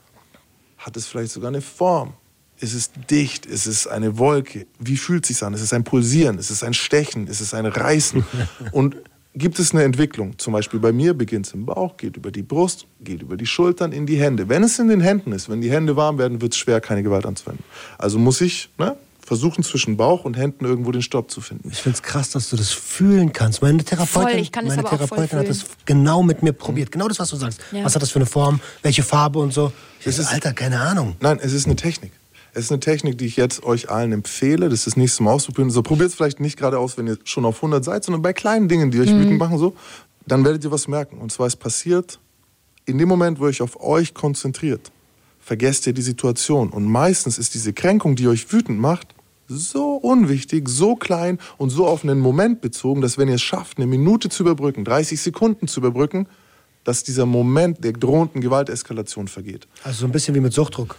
[0.79, 2.15] hat es vielleicht sogar eine Form?
[2.59, 3.47] Ist es dicht?
[3.47, 4.67] Ist es eine Wolke?
[4.79, 5.55] Wie fühlt es sich an?
[5.55, 6.39] Ist es ein Pulsieren?
[6.39, 7.27] Ist es ein Stechen?
[7.29, 8.25] Ist es ein Reißen?
[8.73, 8.97] Und
[9.35, 10.39] gibt es eine Entwicklung?
[10.39, 13.47] Zum Beispiel bei mir beginnt es im Bauch, geht über die Brust, geht über die
[13.47, 14.49] Schultern in die Hände.
[14.49, 17.03] Wenn es in den Händen ist, wenn die Hände warm werden, wird es schwer, keine
[17.03, 17.65] Gewalt anzuwenden.
[17.99, 21.71] Also muss ich ne, versuchen, zwischen Bauch und Händen irgendwo den Stopp zu finden.
[21.73, 23.63] Ich finde es krass, dass du das fühlen kannst.
[23.63, 26.93] Meine Therapeutin, Voll, ich kann das meine Therapeutin hat das genau mit mir probiert.
[26.93, 27.61] Genau das, was du sagst.
[27.73, 27.85] Ja.
[27.85, 28.61] Was hat das für eine Form?
[28.83, 29.73] Welche Farbe und so?
[30.01, 31.17] Ich ist- Alter, keine Ahnung.
[31.21, 32.13] Nein, es ist eine Technik.
[32.57, 34.69] Es ist eine Technik, die ich jetzt euch allen empfehle.
[34.69, 35.71] Das ist das nächste Mal auszuprobieren.
[35.71, 38.33] So probiert es vielleicht nicht gerade aus, wenn ihr schon auf 100 seid, sondern bei
[38.33, 39.75] kleinen Dingen, die euch wütend machen, so.
[40.27, 41.19] Dann werdet ihr was merken.
[41.19, 42.21] Und zwar, es passiert
[42.87, 44.93] in dem Moment, wo ihr euch auf euch konzentriert,
[45.41, 46.71] vergesst ihr die Situation.
[46.71, 49.09] Und meistens ist diese Kränkung, die euch wütend macht,
[49.49, 53.79] so unwichtig, so klein und so auf einen Moment bezogen, dass wenn ihr es schafft,
[53.79, 56.29] eine Minute zu überbrücken, 30 Sekunden zu überbrücken,
[56.85, 59.67] dass dieser Moment der drohenden Gewalteskalation vergeht.
[59.83, 60.97] Also so ein bisschen wie mit Suchtdruck.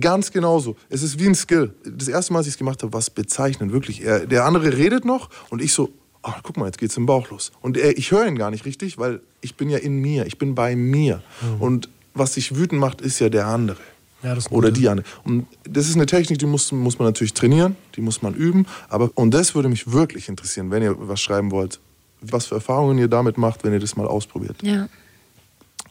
[0.00, 0.76] Ganz genauso.
[0.88, 1.74] Es ist wie ein Skill.
[1.84, 4.02] Das erste Mal, als ich es gemacht habe, war es bezeichnend, wirklich.
[4.02, 5.92] Er, der andere redet noch und ich so,
[6.22, 7.52] ah, guck mal, jetzt geht's im Bauch los.
[7.60, 10.38] Und er, ich höre ihn gar nicht richtig, weil ich bin ja in mir, ich
[10.38, 11.22] bin bei mir.
[11.58, 13.78] Und was sich wütend macht, ist ja der andere.
[14.22, 15.06] Ja, Oder die andere.
[15.24, 18.66] Und das ist eine Technik, die muss, muss man natürlich trainieren, die muss man üben.
[18.88, 21.78] Aber, und das würde mich wirklich interessieren, wenn ihr was schreiben wollt,
[22.22, 24.56] was für Erfahrungen ihr damit macht, wenn ihr das mal ausprobiert.
[24.62, 24.88] Ja.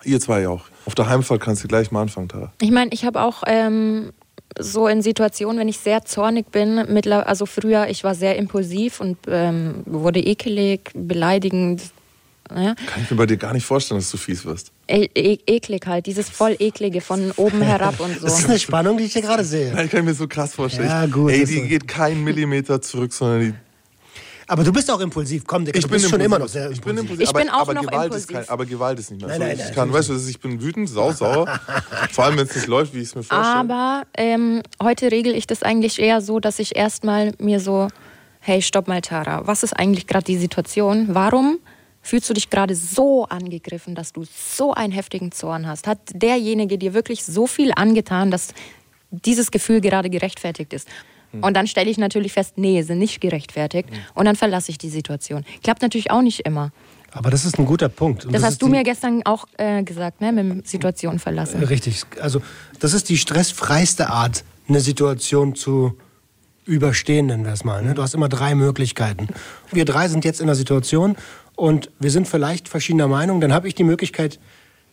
[0.03, 0.65] Ihr zwei ja auch.
[0.86, 2.52] Auf der Heimfahrt kannst du gleich mal anfangen, Tara.
[2.62, 4.12] Ich meine, ich habe auch ähm,
[4.60, 9.00] so in Situationen, wenn ich sehr zornig bin, mittler also früher, ich war sehr impulsiv
[9.00, 11.82] und ähm, wurde ekelig, beleidigend.
[12.50, 12.76] Ja?
[12.76, 14.72] Kann ich mir bei dir gar nicht vorstellen, dass du fies wirst.
[14.88, 18.50] E e eklig halt, dieses voll eklige von oben herab und Das ist so.
[18.50, 19.74] eine Spannung, die ich hier gerade sehe.
[19.74, 20.89] Nein, ich kann mir so krass vorstellen.
[20.89, 23.54] Ja, gut, Ey, die geht keinen Millimeter zurück, sondern die.
[24.47, 25.43] Aber du bist auch impulsiv.
[25.45, 27.12] Komm, Digga, du bist schon immer noch sehr ich bin impulsiv.
[27.12, 27.27] impulsiv.
[27.27, 28.29] Ich bin aber, auch aber noch Gewalt impulsiv.
[28.29, 29.29] Ist kein, aber Gewalt ist nicht mehr.
[29.29, 29.45] Nein, so.
[29.47, 31.47] nein, ich nein, kann, weißt du, ich bin wütend, sausauer.
[32.12, 33.56] Vor allem, wenn es nicht läuft, wie ich es mir vorstelle.
[33.56, 37.88] Aber ähm, heute regel ich das eigentlich eher so, dass ich erstmal mir so,
[38.39, 41.08] hey, stopp mal, Tara, was ist eigentlich gerade die Situation?
[41.10, 41.60] Warum
[42.01, 45.88] fühlst du dich gerade so angegriffen, dass du so einen heftigen Zorn hast?
[45.88, 48.49] Hat derjenige dir wirklich so viel angetan, dass
[49.10, 50.88] dieses Gefühl gerade gerechtfertigt ist?
[51.41, 53.89] Und dann stelle ich natürlich fest, nee, sind nicht gerechtfertigt.
[54.13, 55.43] Und dann verlasse ich die Situation.
[55.63, 56.72] Klappt natürlich auch nicht immer.
[57.12, 58.26] Aber das ist ein guter Punkt.
[58.26, 61.63] Das, ist hast du mir gestern auch äh, gesagt, ne, mit dem Situation verlassen.
[61.63, 62.04] Richtig.
[62.19, 62.41] Also,
[62.80, 65.96] das ist die stressfreiste Art, eine Situation zu
[66.65, 67.84] überstehen, nennen wir es mal.
[67.84, 67.93] Ne?
[67.93, 69.28] Du hast immer drei Möglichkeiten.
[69.72, 71.15] Wir drei sind jetzt in der Situation
[71.56, 73.41] und wir sind vielleicht verschiedener Meinung.
[73.41, 74.39] Dann habe ich die Möglichkeit,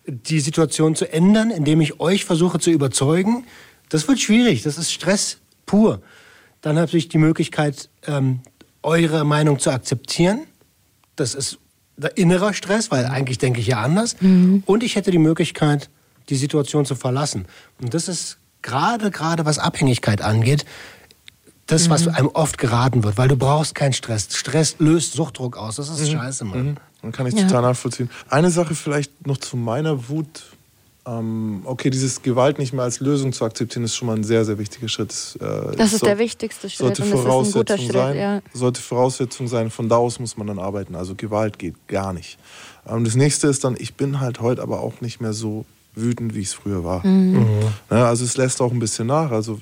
[0.06, 3.46] die Situation zu ändern, indem ich euch versuche zu überzeugen.
[3.88, 4.62] Das wird schwierig.
[4.62, 6.02] Das ist Stress pur.
[6.60, 8.40] Dann habe ich die Möglichkeit, ähm,
[8.82, 10.40] eure Meinung zu akzeptieren.
[11.16, 11.58] Das ist
[11.96, 14.16] der innerer Stress, weil eigentlich denke ich ja anders.
[14.66, 15.90] Und ich hätte die Möglichkeit,
[16.28, 17.46] die Situation zu verlassen.
[17.80, 20.64] Und das ist gerade, gerade was Abhängigkeit angeht,
[21.66, 24.28] das, was einem oft geraten wird, weil du brauchst keinen Stress.
[24.32, 25.76] Stress löst Suchtdruck aus.
[25.76, 26.78] Das ist scheiße, Mann.
[27.02, 28.10] Dann kann ich total nachvollziehen.
[28.28, 30.44] Eine Sache vielleicht noch zu meiner Wut.
[31.06, 34.44] Ähm, okay, dieses Gewalt nicht mehr als Lösung zu akzeptieren, ist schon mal ein sehr,
[34.44, 35.10] sehr wichtiger Schritt.
[35.40, 37.92] Äh, das ist so, der wichtigste Schritt sollte und das Voraussetzung ist ein guter Schritt.
[37.92, 38.42] Sein, ja.
[38.52, 40.94] Sollte Voraussetzung sein, von da aus muss man dann arbeiten.
[40.94, 42.38] Also Gewalt geht gar nicht.
[42.86, 46.34] Ähm, das nächste ist dann, ich bin halt heute aber auch nicht mehr so wütend,
[46.34, 47.04] wie es früher war.
[47.06, 47.40] Mhm.
[47.40, 47.46] Mhm.
[47.90, 49.30] Ja, also es lässt auch ein bisschen nach.
[49.30, 49.58] Also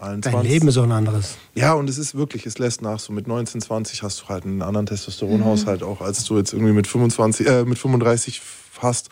[0.00, 0.32] 21.
[0.32, 1.36] Dein Leben ist auch ein anderes.
[1.54, 2.98] Ja, und es ist wirklich, es lässt nach.
[2.98, 5.86] So mit 19, 20 hast du halt einen anderen Testosteronhaushalt mhm.
[5.86, 8.42] auch, als du jetzt irgendwie mit 25, äh, mit 35
[8.80, 9.10] hast.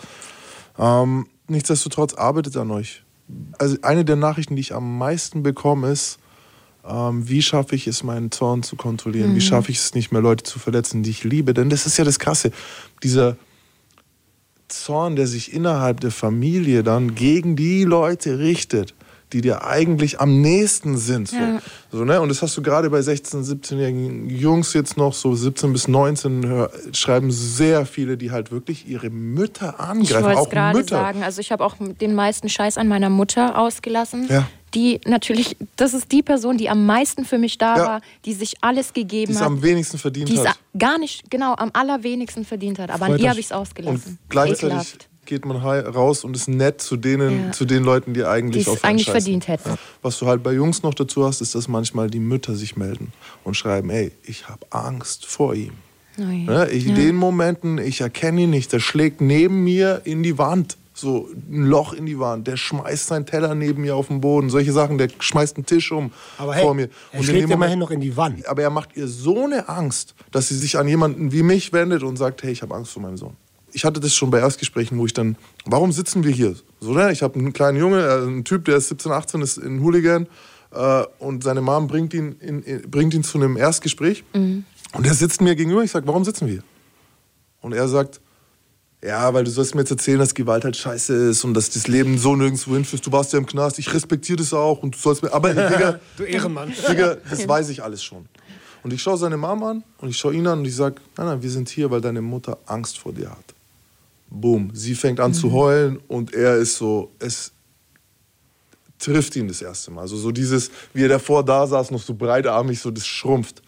[0.79, 3.05] Ähm, nichtsdestotrotz arbeitet an euch.
[3.59, 6.19] Also eine der Nachrichten, die ich am meisten bekomme, ist,
[6.87, 9.33] ähm, wie schaffe ich es, meinen Zorn zu kontrollieren?
[9.33, 9.37] Mhm.
[9.37, 11.55] Wie schaffe ich es nicht mehr, Leute zu verletzen, die ich liebe?
[11.55, 12.51] Denn das ist ja das Krasse.
[13.03, 13.37] Dieser
[14.69, 18.95] Zorn, der sich innerhalb der Familie dann gegen die Leute richtet,
[19.33, 21.29] die dir eigentlich am nächsten sind.
[21.29, 21.37] So.
[21.37, 21.63] Ja.
[21.93, 22.21] So, ne?
[22.21, 26.47] Und das hast du gerade bei 16-, 17-jährigen Jungs jetzt noch, so 17 bis 19,
[26.47, 30.03] hör, schreiben sehr viele, die halt wirklich ihre Mütter angreifen.
[30.03, 33.59] Ich wollte es gerade sagen, also ich habe auch den meisten Scheiß an meiner Mutter
[33.59, 34.27] ausgelassen.
[34.29, 34.47] Ja.
[34.75, 37.87] Die natürlich, das ist die Person, die am meisten für mich da ja.
[37.87, 39.41] war, die sich alles gegeben hat.
[39.41, 40.59] Die es am wenigsten verdient die hat.
[40.79, 42.91] Gar nicht, genau, am allerwenigsten verdient hat.
[42.91, 44.19] Aber Freut an ihr habe ich es ausgelassen.
[44.23, 47.53] Und gleichzeitig Ekelhaft geht man raus und ist nett zu denen, ja.
[47.53, 49.79] zu den Leuten, die eigentlich auf eigentlich verdient hätten.
[50.03, 53.13] Was du halt bei Jungs noch dazu hast, ist, dass manchmal die Mütter sich melden
[53.45, 55.73] und schreiben, ey, ich habe Angst vor ihm.
[56.19, 56.67] Oh ja.
[56.67, 56.95] ich, ja.
[56.95, 60.77] Den Momenten, ich erkenne ihn nicht, der schlägt neben mir in die Wand.
[60.93, 64.51] So ein Loch in die Wand, der schmeißt seinen Teller neben mir auf den Boden,
[64.51, 66.91] solche Sachen, der schmeißt einen Tisch um aber hey, vor mir.
[67.13, 68.47] Er und schlägt Moment, immerhin noch in die Wand.
[68.47, 72.03] Aber er macht ihr so eine Angst, dass sie sich an jemanden wie mich wendet
[72.03, 73.37] und sagt, hey, ich habe Angst vor meinem Sohn
[73.73, 76.55] ich hatte das schon bei Erstgesprächen, wo ich dann, warum sitzen wir hier?
[76.81, 77.13] So, ne?
[77.13, 80.27] Ich habe einen kleinen Junge, äh, einen Typ, der ist 17, 18, ist ein Hooligan
[80.73, 84.65] äh, und seine Mom bringt ihn, in, in, bringt ihn zu einem Erstgespräch mhm.
[84.93, 85.83] und er sitzt mir gegenüber.
[85.83, 86.65] Ich sage, warum sitzen wir hier?
[87.61, 88.21] Und er sagt,
[89.03, 91.89] ja, weil du sollst mir jetzt erzählen, dass Gewalt halt scheiße ist und dass das
[91.89, 93.07] Leben so nirgendwo hinführt.
[93.07, 95.33] Du warst ja im Knast, ich respektiere das auch und du sollst mir.
[95.33, 96.73] Aber, Digga, du Ehrenmann.
[96.89, 98.27] Digga, das weiß ich alles schon.
[98.83, 101.27] Und ich schaue seine Mom an und ich schaue ihn an und ich sage, nein,
[101.27, 103.55] nein, wir sind hier, weil deine Mutter Angst vor dir hat.
[104.31, 105.35] Boom, sie fängt an mhm.
[105.35, 107.53] zu heulen und er ist so, es
[108.99, 110.03] trifft ihn das erste Mal.
[110.03, 113.63] Also so dieses, wie er davor da saß, noch so breitarmig, so das schrumpft.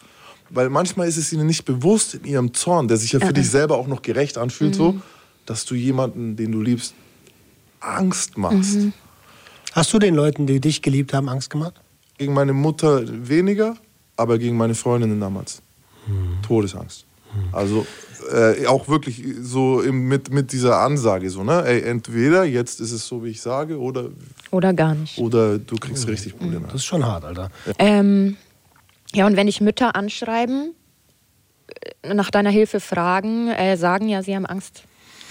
[0.50, 3.34] Weil manchmal ist es ihnen nicht bewusst in ihrem Zorn, der sich ja für mhm.
[3.34, 4.78] dich selber auch noch gerecht anfühlt, mhm.
[4.78, 5.00] so,
[5.46, 6.94] dass du jemanden, den du liebst,
[7.80, 8.76] Angst machst.
[8.76, 8.92] Mhm.
[9.72, 11.74] Hast du den Leuten, die dich geliebt haben, Angst gemacht?
[12.18, 13.76] Gegen meine Mutter weniger,
[14.16, 15.62] aber gegen meine Freundinnen damals.
[16.06, 16.42] Mhm.
[16.42, 17.06] Todesangst.
[17.34, 17.54] Mhm.
[17.54, 17.86] Also
[18.30, 21.64] äh, auch wirklich so im, mit, mit dieser Ansage, so, ne?
[21.66, 24.10] Ey, entweder jetzt ist es so, wie ich sage, oder.
[24.50, 25.18] Oder gar nicht.
[25.18, 26.66] Oder du kriegst richtig Probleme.
[26.66, 27.50] Das ist schon hart, Alter.
[27.66, 28.36] Ja, ähm,
[29.12, 30.74] ja und wenn ich Mütter anschreiben,
[32.02, 34.84] äh, nach deiner Hilfe fragen, äh, sagen ja, sie haben Angst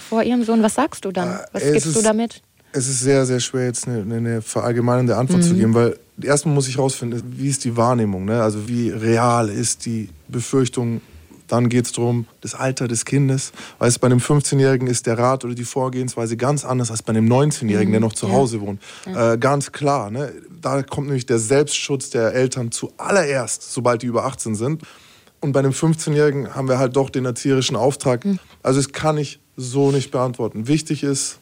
[0.08, 0.62] vor ihrem Sohn.
[0.62, 1.30] Was sagst du dann?
[1.30, 2.42] Äh, Was gibst ist, du damit?
[2.72, 5.46] Es ist sehr, sehr schwer, jetzt eine, eine verallgemeinernde Antwort mhm.
[5.46, 8.42] zu geben, weil erstmal muss ich herausfinden, wie ist die Wahrnehmung, ne?
[8.42, 11.02] also wie real ist die Befürchtung
[11.52, 13.52] dann geht es darum, das Alter des Kindes.
[13.78, 17.30] Weißt bei einem 15-Jährigen ist der Rat oder die Vorgehensweise ganz anders als bei einem
[17.30, 17.92] 19-Jährigen, mhm.
[17.92, 18.32] der noch zu ja.
[18.32, 18.80] Hause wohnt.
[19.04, 19.34] Ja.
[19.34, 20.10] Äh, ganz klar.
[20.10, 20.32] Ne?
[20.62, 24.82] Da kommt nämlich der Selbstschutz der Eltern zuallererst, sobald die über 18 sind.
[25.40, 28.24] Und bei einem 15-Jährigen haben wir halt doch den erzieherischen Auftrag.
[28.24, 28.38] Mhm.
[28.62, 30.68] Also es kann ich so nicht beantworten.
[30.68, 31.38] Wichtig ist,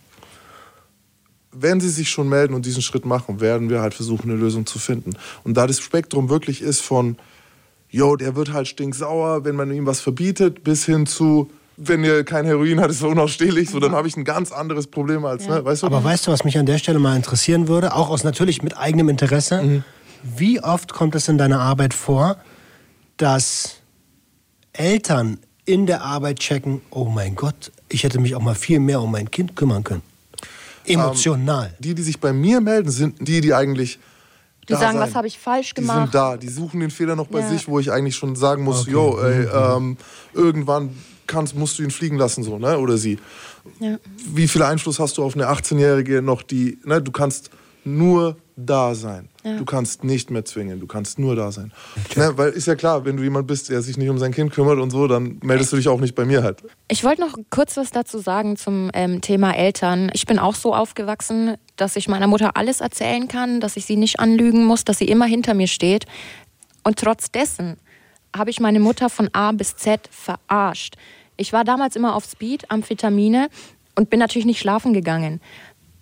[1.52, 4.66] wenn sie sich schon melden und diesen Schritt machen, werden wir halt versuchen, eine Lösung
[4.66, 5.12] zu finden.
[5.44, 7.16] Und da das Spektrum wirklich ist von
[7.90, 12.24] yo, der wird halt stinksauer, wenn man ihm was verbietet, bis hin zu, wenn ihr
[12.24, 13.70] kein Heroin hat, ist er unausstehlich.
[13.70, 15.56] So, dann habe ich ein ganz anderes Problem als, ja.
[15.56, 15.86] ne, weißt du?
[15.86, 18.78] Aber weißt du, was mich an der Stelle mal interessieren würde, auch aus natürlich mit
[18.78, 19.84] eigenem Interesse, mhm.
[20.22, 22.36] wie oft kommt es in deiner Arbeit vor,
[23.16, 23.76] dass
[24.72, 29.00] Eltern in der Arbeit checken, oh mein Gott, ich hätte mich auch mal viel mehr
[29.00, 30.02] um mein Kind kümmern können.
[30.86, 31.66] Ähm, Emotional.
[31.66, 33.98] Ähm, die, die sich bei mir melden, sind die, die eigentlich
[34.70, 35.08] die sagen, sein.
[35.08, 35.96] was habe ich falsch gemacht?
[35.96, 37.48] Die sind da, die suchen den Fehler noch bei ja.
[37.48, 38.90] sich, wo ich eigentlich schon sagen muss, okay.
[38.92, 39.96] yo, ey, ähm,
[40.32, 40.90] irgendwann
[41.26, 42.78] kannst, musst du ihn fliegen lassen, so, ne?
[42.78, 43.18] Oder sie.
[43.78, 43.98] Ja.
[44.26, 47.50] Wie viel Einfluss hast du auf eine 18-Jährige noch, die, ne, du kannst
[47.84, 49.28] nur da sein.
[49.44, 49.56] Ja.
[49.56, 51.72] Du kannst nicht mehr zwingen, du kannst nur da sein.
[52.04, 52.20] Okay.
[52.20, 54.52] Ne, weil ist ja klar, wenn du jemand bist, der sich nicht um sein Kind
[54.52, 56.62] kümmert und so, dann meldest du dich auch nicht bei mir halt.
[56.88, 60.10] Ich wollte noch kurz was dazu sagen zum ähm, Thema Eltern.
[60.14, 63.96] Ich bin auch so aufgewachsen, dass ich meiner Mutter alles erzählen kann, dass ich sie
[63.96, 66.06] nicht anlügen muss, dass sie immer hinter mir steht.
[66.84, 67.76] Und trotz dessen
[68.36, 70.96] habe ich meine Mutter von A bis Z verarscht.
[71.36, 73.48] Ich war damals immer auf Speed, Amphetamine
[73.94, 75.40] und bin natürlich nicht schlafen gegangen.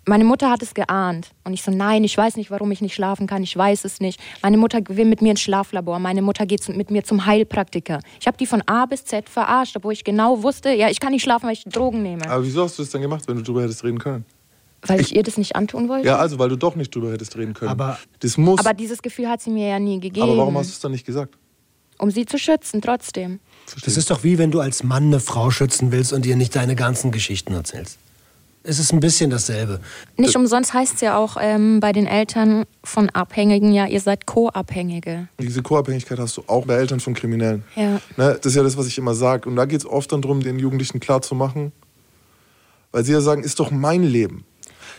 [0.09, 1.29] Meine Mutter hat es geahnt.
[1.43, 3.43] Und ich so, nein, ich weiß nicht, warum ich nicht schlafen kann.
[3.43, 4.19] Ich weiß es nicht.
[4.41, 5.99] Meine Mutter will mit mir ins Schlaflabor.
[5.99, 7.99] Meine Mutter geht mit mir zum Heilpraktiker.
[8.19, 11.11] Ich habe die von A bis Z verarscht, obwohl ich genau wusste, ja, ich kann
[11.11, 12.27] nicht schlafen, weil ich Drogen nehme.
[12.27, 14.25] Aber wieso hast du das dann gemacht, wenn du darüber hättest reden können?
[14.81, 16.07] Weil ich, ihr das nicht antun wollte?
[16.07, 17.69] Ja, also, weil du doch nicht drüber hättest reden können.
[17.69, 18.59] Aber- das muss.
[18.59, 20.23] Aber dieses Gefühl hat sie mir ja nie gegeben.
[20.27, 21.37] aber warum hast du es dann nicht gesagt?
[21.99, 23.41] um sie zu schützen, trotzdem.
[23.83, 26.55] Das ist doch wie wenn du als Mann eine Frau schützen willst und ihr nicht
[26.55, 27.99] deine ganzen Geschichten erzählst.
[28.61, 29.79] Es ist ein bisschen dasselbe.
[30.17, 34.25] Nicht umsonst heißt es ja auch ähm, bei den Eltern von Abhängigen, ja, ihr seid
[34.25, 35.29] Co-Abhängige.
[35.39, 37.63] Diese Co-Abhängigkeit hast du auch bei Eltern von Kriminellen.
[37.75, 38.01] Ja.
[38.17, 39.47] Ne, das ist ja das, was ich immer sage.
[39.47, 41.71] Und da geht es oft dann darum, den Jugendlichen klarzumachen,
[42.91, 44.43] weil sie ja sagen, ist doch mein Leben.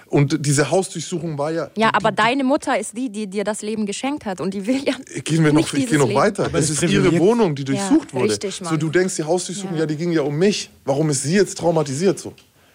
[0.07, 1.71] Und diese Hausdurchsuchung war ja.
[1.77, 4.83] Ja, aber deine Mutter ist die, die dir das Leben geschenkt hat und die will
[4.85, 6.19] ja Gehen wir nicht noch, ich gehe noch Leben.
[6.19, 6.47] weiter.
[6.47, 8.31] Aber es ist ihre Wohnung, die durchsucht Ja, wurde.
[8.33, 8.79] richtig, so, Mann.
[8.79, 9.81] du denkst, die Hausdurchsuchung, ja.
[9.81, 9.87] Ja.
[9.87, 10.71] die ging ja um mich.
[10.85, 12.33] Warum ist sie jetzt traumatisiert so?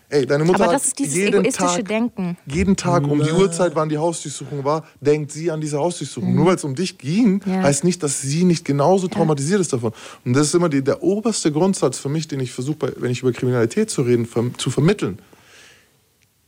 [0.10, 2.38] Ey, deine Mutter Aber hat das ist dieses jeden egoistische Tag, Denken.
[2.46, 6.36] Jeden Tag um die Uhrzeit, wann die Hausdurchsuchung war, denkt sie an diese Hausdurchsuchung.
[6.36, 7.52] Nur weil es um dich ging, Mhm.
[7.52, 7.64] Ja.
[7.64, 9.94] heißt nicht, dass sie nicht genauso traumatisiert ist davon.
[10.24, 13.22] Und das ist immer die, der oberste Grundsatz für mich, den ich versuche, wenn ich
[13.22, 15.18] über Kriminalität zu reden, ver zu vermitteln.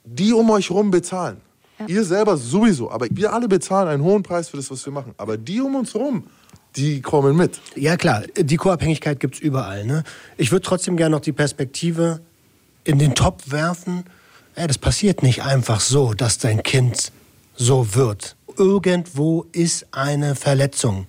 [0.05, 1.37] Die um euch rum bezahlen.
[1.87, 5.13] Ihr selber sowieso, aber wir alle bezahlen einen hohen Preis für das, was wir machen.
[5.17, 6.23] Aber die um uns rum,
[6.75, 7.59] die kommen mit.
[7.75, 9.85] Ja klar, die Co-Abhängigkeit gibt es überall.
[9.85, 10.03] Ne?
[10.37, 12.21] Ich würde trotzdem gerne noch die Perspektive
[12.87, 14.05] in den Topf werfen.
[14.55, 17.11] Ja, das passiert nicht einfach so, dass dein Kind
[17.55, 18.35] so wird.
[18.57, 21.07] Irgendwo ist eine Verletzung.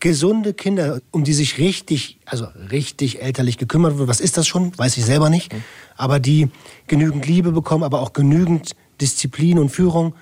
[0.00, 4.76] Gesunde Kinder, um die sich richtig, also richtig elterlich gekümmert wird, was ist das schon?
[4.76, 5.54] Weiß ich selber nicht.
[5.96, 6.48] Aber die
[6.88, 10.14] genügend Liebe bekommen, aber auch genügend Disziplin und Führung.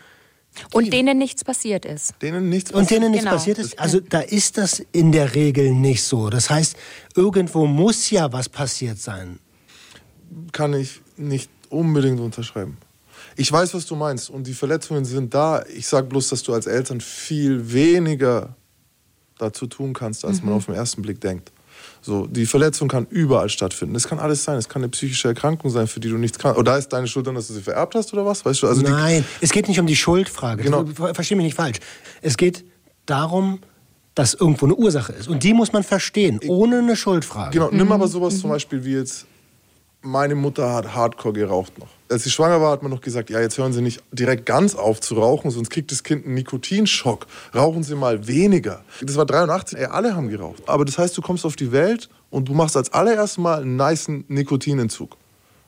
[0.73, 2.15] Und denen nichts passiert ist.
[2.21, 3.37] Denen nichts Und denen nichts Genau.
[3.37, 3.79] passiert ist.
[3.79, 6.29] Also da ist das in der Regel nicht so.
[6.31, 6.77] Das heißt,
[7.17, 9.39] irgendwo muss ja was passiert sein.
[10.53, 12.77] Kann ich nicht unbedingt unterschreiben.
[13.37, 15.65] Ich weiß, was du meinst und die Verletzungen sind da.
[15.75, 18.55] Ich sage bloß, dass du als Eltern viel weniger
[19.39, 21.51] dazu tun kannst, als man auf den ersten Blick denkt.
[22.01, 23.95] So, die Verletzung kann überall stattfinden.
[23.95, 24.57] Es kann alles sein.
[24.59, 26.59] Es kann eine psychische Erkrankung sein, für die du nichts kannst.
[26.59, 28.45] Oder ist deine Schuld dann, dass du sie vererbt hast oder was?
[28.45, 28.67] Weißt du?
[28.69, 30.63] Also Nein, es geht nicht um die Schuldfrage.
[30.65, 30.85] Genau.
[30.87, 31.79] Ver- Versteh mich nicht falsch.
[32.21, 32.65] Es geht
[33.07, 33.61] darum,
[34.15, 35.29] dass irgendwo eine Ursache ist.
[35.29, 37.53] Und die muss man verstehen, ohne eine Schuldfrage.
[37.53, 39.27] Genau, nimm aber sowas zum Beispiel wie jetzt,
[40.03, 41.89] meine Mutter hat Hardcore geraucht noch.
[42.11, 44.75] Als sie schwanger war, hat man noch gesagt, ja, jetzt hören Sie nicht direkt ganz
[44.75, 47.27] auf zu rauchen, sonst kriegt das Kind einen Nikotinschock.
[47.55, 48.85] Rauchen Sie mal weniger.
[49.01, 50.63] Das war 83, ey, alle haben geraucht.
[50.67, 53.77] Aber das heißt, du kommst auf die Welt und du machst als allererstes mal einen
[53.77, 55.17] niceen Nikotinentzug.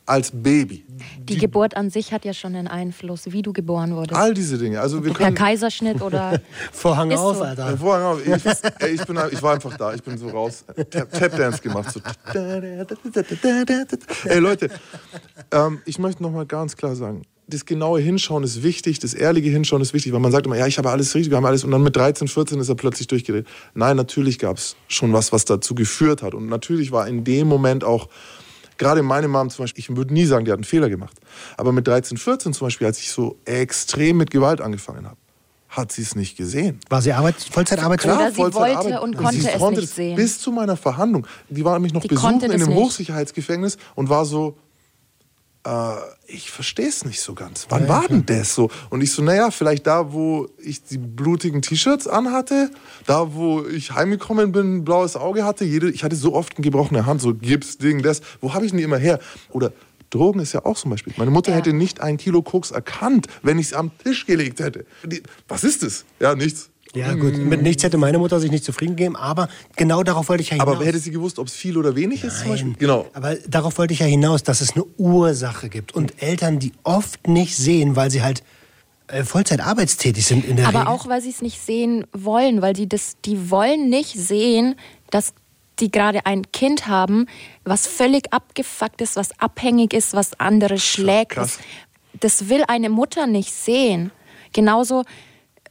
[0.06, 0.84] Als Baby.
[1.18, 4.20] Die Geburt an sich hat ja schon einen Einfluss, wie du geboren wurdest.
[4.20, 4.80] All diese Dinge.
[4.80, 5.36] Also wir per können...
[5.36, 6.40] Kaiserschnitt oder.
[6.72, 7.42] Vorhang auf, so.
[7.42, 7.78] Alter.
[7.78, 8.36] Vorher, genau.
[8.36, 8.44] ich,
[8.80, 10.64] ey, ich, bin, ich war einfach da, ich bin so raus.
[10.90, 11.90] Tap, Tap gemacht.
[11.90, 12.00] So.
[14.24, 14.68] Ey Leute,
[15.50, 19.50] ähm, ich möchte noch mal ganz klar sagen, das genaue Hinschauen ist wichtig, das ehrliche
[19.50, 21.64] Hinschauen ist wichtig, weil man sagt immer, ja, ich habe alles richtig, wir haben alles
[21.64, 23.46] und dann mit 13, 14 ist er plötzlich durchgedreht.
[23.74, 27.48] Nein, natürlich gab es schon was, was dazu geführt hat und natürlich war in dem
[27.48, 28.08] Moment auch
[28.78, 31.16] Gerade meine Mom zum Beispiel, ich würde nie sagen, die hat einen Fehler gemacht.
[31.56, 35.16] Aber mit 13, 14 zum Beispiel, als ich so extrem mit Gewalt angefangen habe,
[35.68, 36.78] hat sie es nicht gesehen.
[36.88, 38.14] War sie Arbeit, Vollzeitarbeitslos?
[38.16, 40.16] Oder sie Vollzeit wollte und konnte sie es konnte nicht sehen.
[40.16, 41.26] Bis zu meiner Verhandlung.
[41.48, 42.76] Die war nämlich noch Die besuchen in einem nicht.
[42.76, 44.56] Hochsicherheitsgefängnis und war so,
[45.64, 45.94] äh,
[46.26, 47.66] ich verstehe es nicht so ganz.
[47.68, 48.70] Wann war denn das so?
[48.90, 52.70] Und ich so, naja, vielleicht da, wo ich die blutigen T-Shirts anhatte,
[53.06, 55.64] da, wo ich heimgekommen bin, ein blaues Auge hatte.
[55.64, 58.20] Jede, ich hatte so oft eine gebrochene Hand, so Gips, Ding, das.
[58.40, 59.18] Wo habe ich denn die immer her?
[59.50, 59.72] Oder
[60.10, 61.12] Drogen ist ja auch zum Beispiel.
[61.16, 61.56] Meine Mutter Ja.
[61.58, 64.86] hätte nicht ein Kilo Koks erkannt, wenn ich es am Tisch gelegt hätte.
[65.04, 66.04] Die, was ist das?
[66.20, 66.70] Ja, nichts.
[66.94, 67.36] Ja, gut.
[67.36, 70.56] Mit nichts hätte meine Mutter sich nicht zufrieden gegeben, aber genau darauf wollte ich ja
[70.56, 70.76] hinaus.
[70.76, 72.68] Aber hätte sie gewusst, ob es viel oder wenig ist zum Beispiel?
[72.70, 72.78] Nein.
[72.78, 73.06] Genau.
[73.12, 75.92] Aber darauf wollte ich ja hinaus, dass es eine Ursache gibt.
[75.92, 78.42] Und Eltern, die oft nicht sehen, weil sie halt
[79.08, 80.92] äh, Vollzeit arbeitstätig sind in der Aber Regel.
[80.92, 84.76] auch, weil sie es nicht sehen wollen, weil die das, die wollen nicht sehen,
[85.10, 85.34] dass
[85.80, 87.26] die gerade ein Kind haben,
[87.64, 91.32] was völlig abgefuckt ist, was abhängig ist, was andere schlägt.
[91.32, 91.58] krass.
[92.20, 94.12] Das, das will eine Mutter nicht sehen.
[94.52, 95.02] Genauso,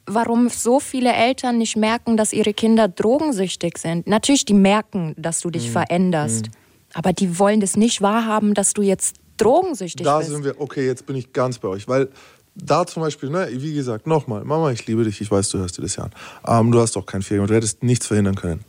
[0.06, 4.08] warum so viele Eltern nicht merken, dass ihre Kinder drogensüchtig sind.
[4.08, 5.51] Natürlich, die merken, dass du Mhm.
[5.54, 6.47] dich veränderst.
[6.93, 10.30] Aber die wollen das nicht wahrhaben, dass du jetzt drogensüchtig Da bist.
[10.30, 12.10] sind wir, okay, jetzt bin ich ganz bei euch, weil
[12.56, 15.78] da zum Beispiel, ne, wie gesagt, nochmal, Mama, ich liebe dich, ich weiß, du hörst
[15.78, 16.12] dir das ja an.
[16.47, 18.64] Ähm, du hast doch keinen Fehler und du hättest nichts verhindern können.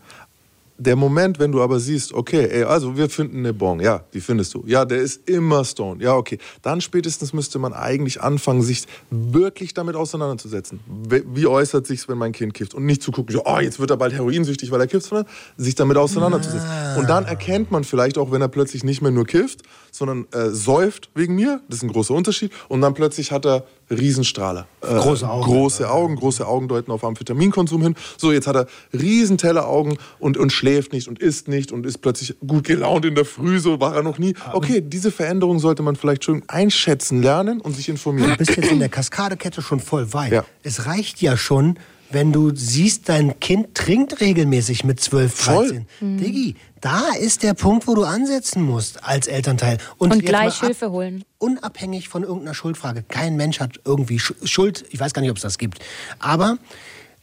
[0.76, 4.20] Der Moment, wenn du aber siehst, okay, ey, also wir finden eine Bon, ja, die
[4.20, 4.64] findest du.
[4.66, 6.02] Ja, der ist immer stoned.
[6.02, 6.38] Ja, okay.
[6.62, 10.80] Dann spätestens müsste man eigentlich anfangen, sich wirklich damit auseinanderzusetzen.
[11.08, 12.74] Wie, äußert sich's, wenn mein Kind kifft?
[12.74, 15.76] Und nicht zu gucken, oh, jetzt wird er bald heroinsüchtig, weil er kifft, sondern sich
[15.76, 16.68] damit auseinanderzusetzen.
[16.98, 19.62] Und dann erkennt man vielleicht auch, wenn er plötzlich nicht mehr nur kifft,
[19.92, 21.60] sondern äh, säuft wegen mir.
[21.68, 22.50] Das ist ein großer Unterschied.
[22.68, 24.66] Und dann plötzlich hat er Riesenstrahler.
[24.80, 25.45] Äh, Große Augen.
[25.45, 27.95] Große Augen, große Augen deuten auf Amphetaminkonsum hin.
[28.16, 31.99] So, jetzt hat er riesentelle Augen und, und schläft nicht und isst nicht und ist
[31.99, 34.35] plötzlich gut gelaunt in der Früh, so war er noch nie.
[34.53, 38.30] Okay, diese Veränderung sollte man vielleicht schon einschätzen lernen und sich informieren.
[38.30, 40.32] Du bist jetzt in der Kaskadekette schon voll weit.
[40.32, 40.45] Ja.
[40.62, 41.78] Es reicht ja schon,
[42.14, 45.68] wenn du siehst, dein Kind trinkt regelmäßig mit 12, Voll.
[46.00, 46.16] 13.
[46.18, 49.78] Diggi, da ist der Punkt, wo du ansetzen musst als Elternteil.
[49.98, 51.24] Und jetzt gleich Hilfe holen.
[51.38, 53.02] Unabhängig von irgendeiner Schuldfrage.
[53.06, 54.84] Kein Mensch hat irgendwie Sch- Schuld.
[54.90, 55.80] Ich weiß gar nicht, ob es das gibt.
[56.18, 56.56] Aber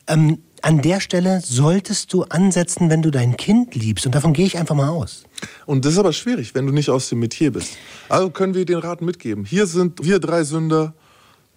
[0.07, 4.05] ähm, an der Stelle solltest du ansetzen, wenn du dein Kind liebst.
[4.05, 5.23] Und davon gehe ich einfach mal aus.
[5.65, 7.73] Und das ist aber schwierig, wenn du nicht aus dem Metier bist.
[8.09, 9.45] Also können wir den Rat mitgeben.
[9.45, 10.93] Hier sind wir drei Sünder,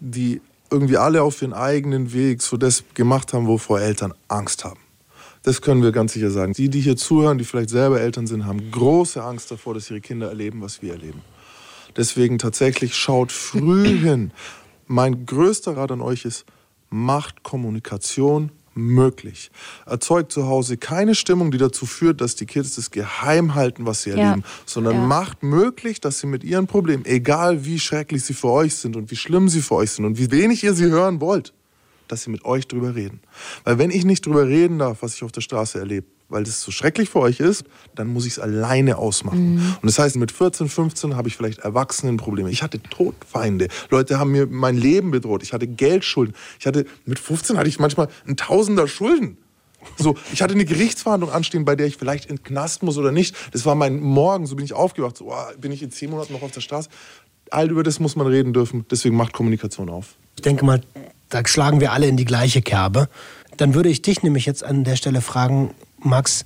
[0.00, 0.40] die
[0.70, 4.80] irgendwie alle auf ihren eigenen Weg so das gemacht haben, wovor Eltern Angst haben.
[5.42, 6.54] Das können wir ganz sicher sagen.
[6.54, 10.00] Die, die hier zuhören, die vielleicht selber Eltern sind, haben große Angst davor, dass ihre
[10.00, 11.20] Kinder erleben, was wir erleben.
[11.96, 14.32] Deswegen tatsächlich schaut früh hin.
[14.86, 16.44] Mein größter Rat an euch ist,
[16.88, 19.50] macht Kommunikation möglich.
[19.86, 24.02] Erzeugt zu Hause keine Stimmung, die dazu führt, dass die Kids das geheim halten, was
[24.02, 24.16] sie Ja.
[24.16, 25.06] erleben, sondern Ja.
[25.06, 29.10] macht möglich, dass sie mit ihren Problemen, egal wie schrecklich sie für euch sind und
[29.10, 31.52] wie schlimm sie für euch sind und wie wenig ihr sie hören wollt,
[32.08, 33.20] dass sie mit euch drüber reden.
[33.64, 36.62] Weil wenn ich nicht drüber reden darf, was ich auf der Straße erlebe, weil das
[36.62, 37.64] so schrecklich für euch ist,
[37.94, 39.76] dann muss ich es alleine ausmachen.
[39.80, 42.50] Und das heißt, mit 14, 15 habe ich vielleicht Erwachsenenprobleme.
[42.50, 43.68] Ich hatte Todfeinde.
[43.90, 45.42] Leute haben mir mein Leben bedroht.
[45.42, 46.34] Ich hatte Geldschulden.
[46.58, 49.38] Ich hatte, mit 15 hatte ich manchmal ein Tausender Schulden.
[49.98, 53.12] So, ich hatte eine Gerichtsverhandlung anstehen, bei der ich vielleicht in den Knast muss oder
[53.12, 53.36] nicht.
[53.52, 55.16] Das war mein Morgen, so bin ich aufgewacht.
[55.16, 56.88] So, oh, bin ich in zehn Monaten noch auf der Straße?
[57.50, 58.86] All über das muss man reden dürfen.
[58.90, 60.14] Deswegen macht Kommunikation auf.
[60.36, 60.80] Ich denke mal,
[61.28, 63.08] da schlagen wir alle in die gleiche Kerbe.
[63.56, 65.74] Dann würde ich dich nämlich jetzt an der Stelle fragen,
[66.04, 66.44] Max,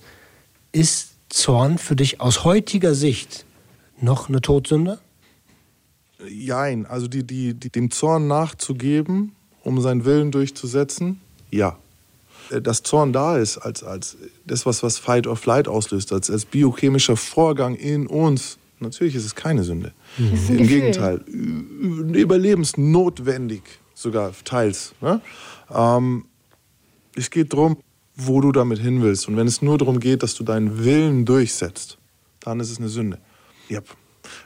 [0.72, 3.44] ist Zorn für dich aus heutiger Sicht
[4.00, 4.98] noch eine Todsünde?
[6.28, 9.32] Jein, also die, die, die, dem Zorn nachzugeben,
[9.62, 11.78] um seinen Willen durchzusetzen, ja.
[12.50, 16.30] Äh, Dass Zorn da ist, als, als das, was, was Fight or Flight auslöst, als,
[16.30, 19.92] als biochemischer Vorgang in uns, natürlich ist es keine Sünde.
[20.18, 20.66] ein Im Gefühl.
[20.66, 21.18] Gegenteil,
[22.14, 23.62] überlebensnotwendig
[23.94, 24.94] sogar teils.
[25.00, 25.20] Ne?
[25.70, 26.24] Ähm,
[27.14, 27.78] es geht darum,
[28.18, 29.28] wo du damit hin willst.
[29.28, 31.96] Und wenn es nur darum geht, dass du deinen Willen durchsetzt,
[32.40, 33.18] dann ist es eine Sünde.
[33.70, 33.84] Yep.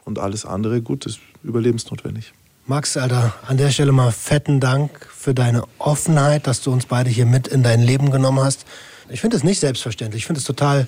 [0.04, 2.32] Und alles andere, gut, ist überlebensnotwendig.
[2.66, 7.10] Max, Alter, an der Stelle mal fetten Dank für deine Offenheit, dass du uns beide
[7.10, 8.66] hier mit in dein Leben genommen hast.
[9.08, 10.22] Ich finde es nicht selbstverständlich.
[10.22, 10.86] Ich finde es total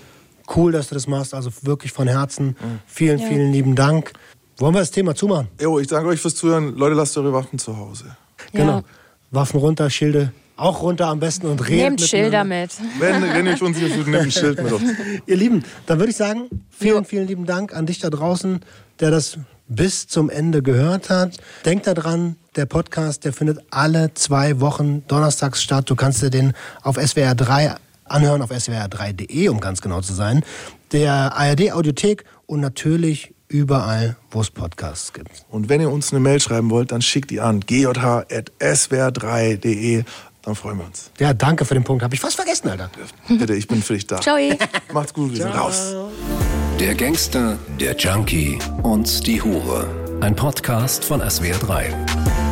[0.54, 1.34] cool, dass du das machst.
[1.34, 2.54] Also wirklich von Herzen.
[2.86, 3.26] Vielen, Ja.
[3.28, 4.12] vielen lieben Dank.
[4.58, 5.48] Wollen wir das Thema zumachen?
[5.60, 6.76] Jo, ich danke euch fürs Zuhören.
[6.76, 8.16] Leute, lasst eure Waffen zu Hause.
[8.52, 8.60] Ja.
[8.60, 8.82] Genau.
[9.32, 12.70] Waffen runter, Schilde auch runter am besten und redet Nehmt Schilder mit.
[12.98, 14.80] Wenn, wenn euch unsicher fühlt, nehmt ein Schild mit auf.
[15.26, 18.60] Ihr Lieben, dann würde ich sagen, vielen, vielen lieben Dank an dich da draußen,
[19.00, 21.38] der das bis zum Ende gehört hat.
[21.64, 25.90] Denkt daran, der Podcast, der findet alle zwei Wochen donnerstags statt.
[25.90, 26.52] Du kannst dir den
[26.82, 27.74] auf SWR 3
[28.04, 30.44] anhören, auf swr3.de, um ganz genau zu sein.
[30.92, 35.44] Der ARD Audiothek und natürlich überall, wo es Podcasts gibt.
[35.48, 40.04] Und wenn ihr uns eine Mail schreiben wollt, dann schickt die an gj.swr3.de.
[40.44, 41.10] Dann freuen wir uns.
[41.18, 42.02] Ja, danke für den Punkt.
[42.02, 42.90] Habe ich fast vergessen, Alter.
[43.28, 44.20] Bitte, ich bin für dich da.
[44.20, 44.36] Ciao.
[44.92, 45.94] Macht's gut, wir sind raus.
[46.78, 49.86] Der Gangster, der Junkie und die Hure.
[50.20, 52.43] Ein Podcast von SWR3.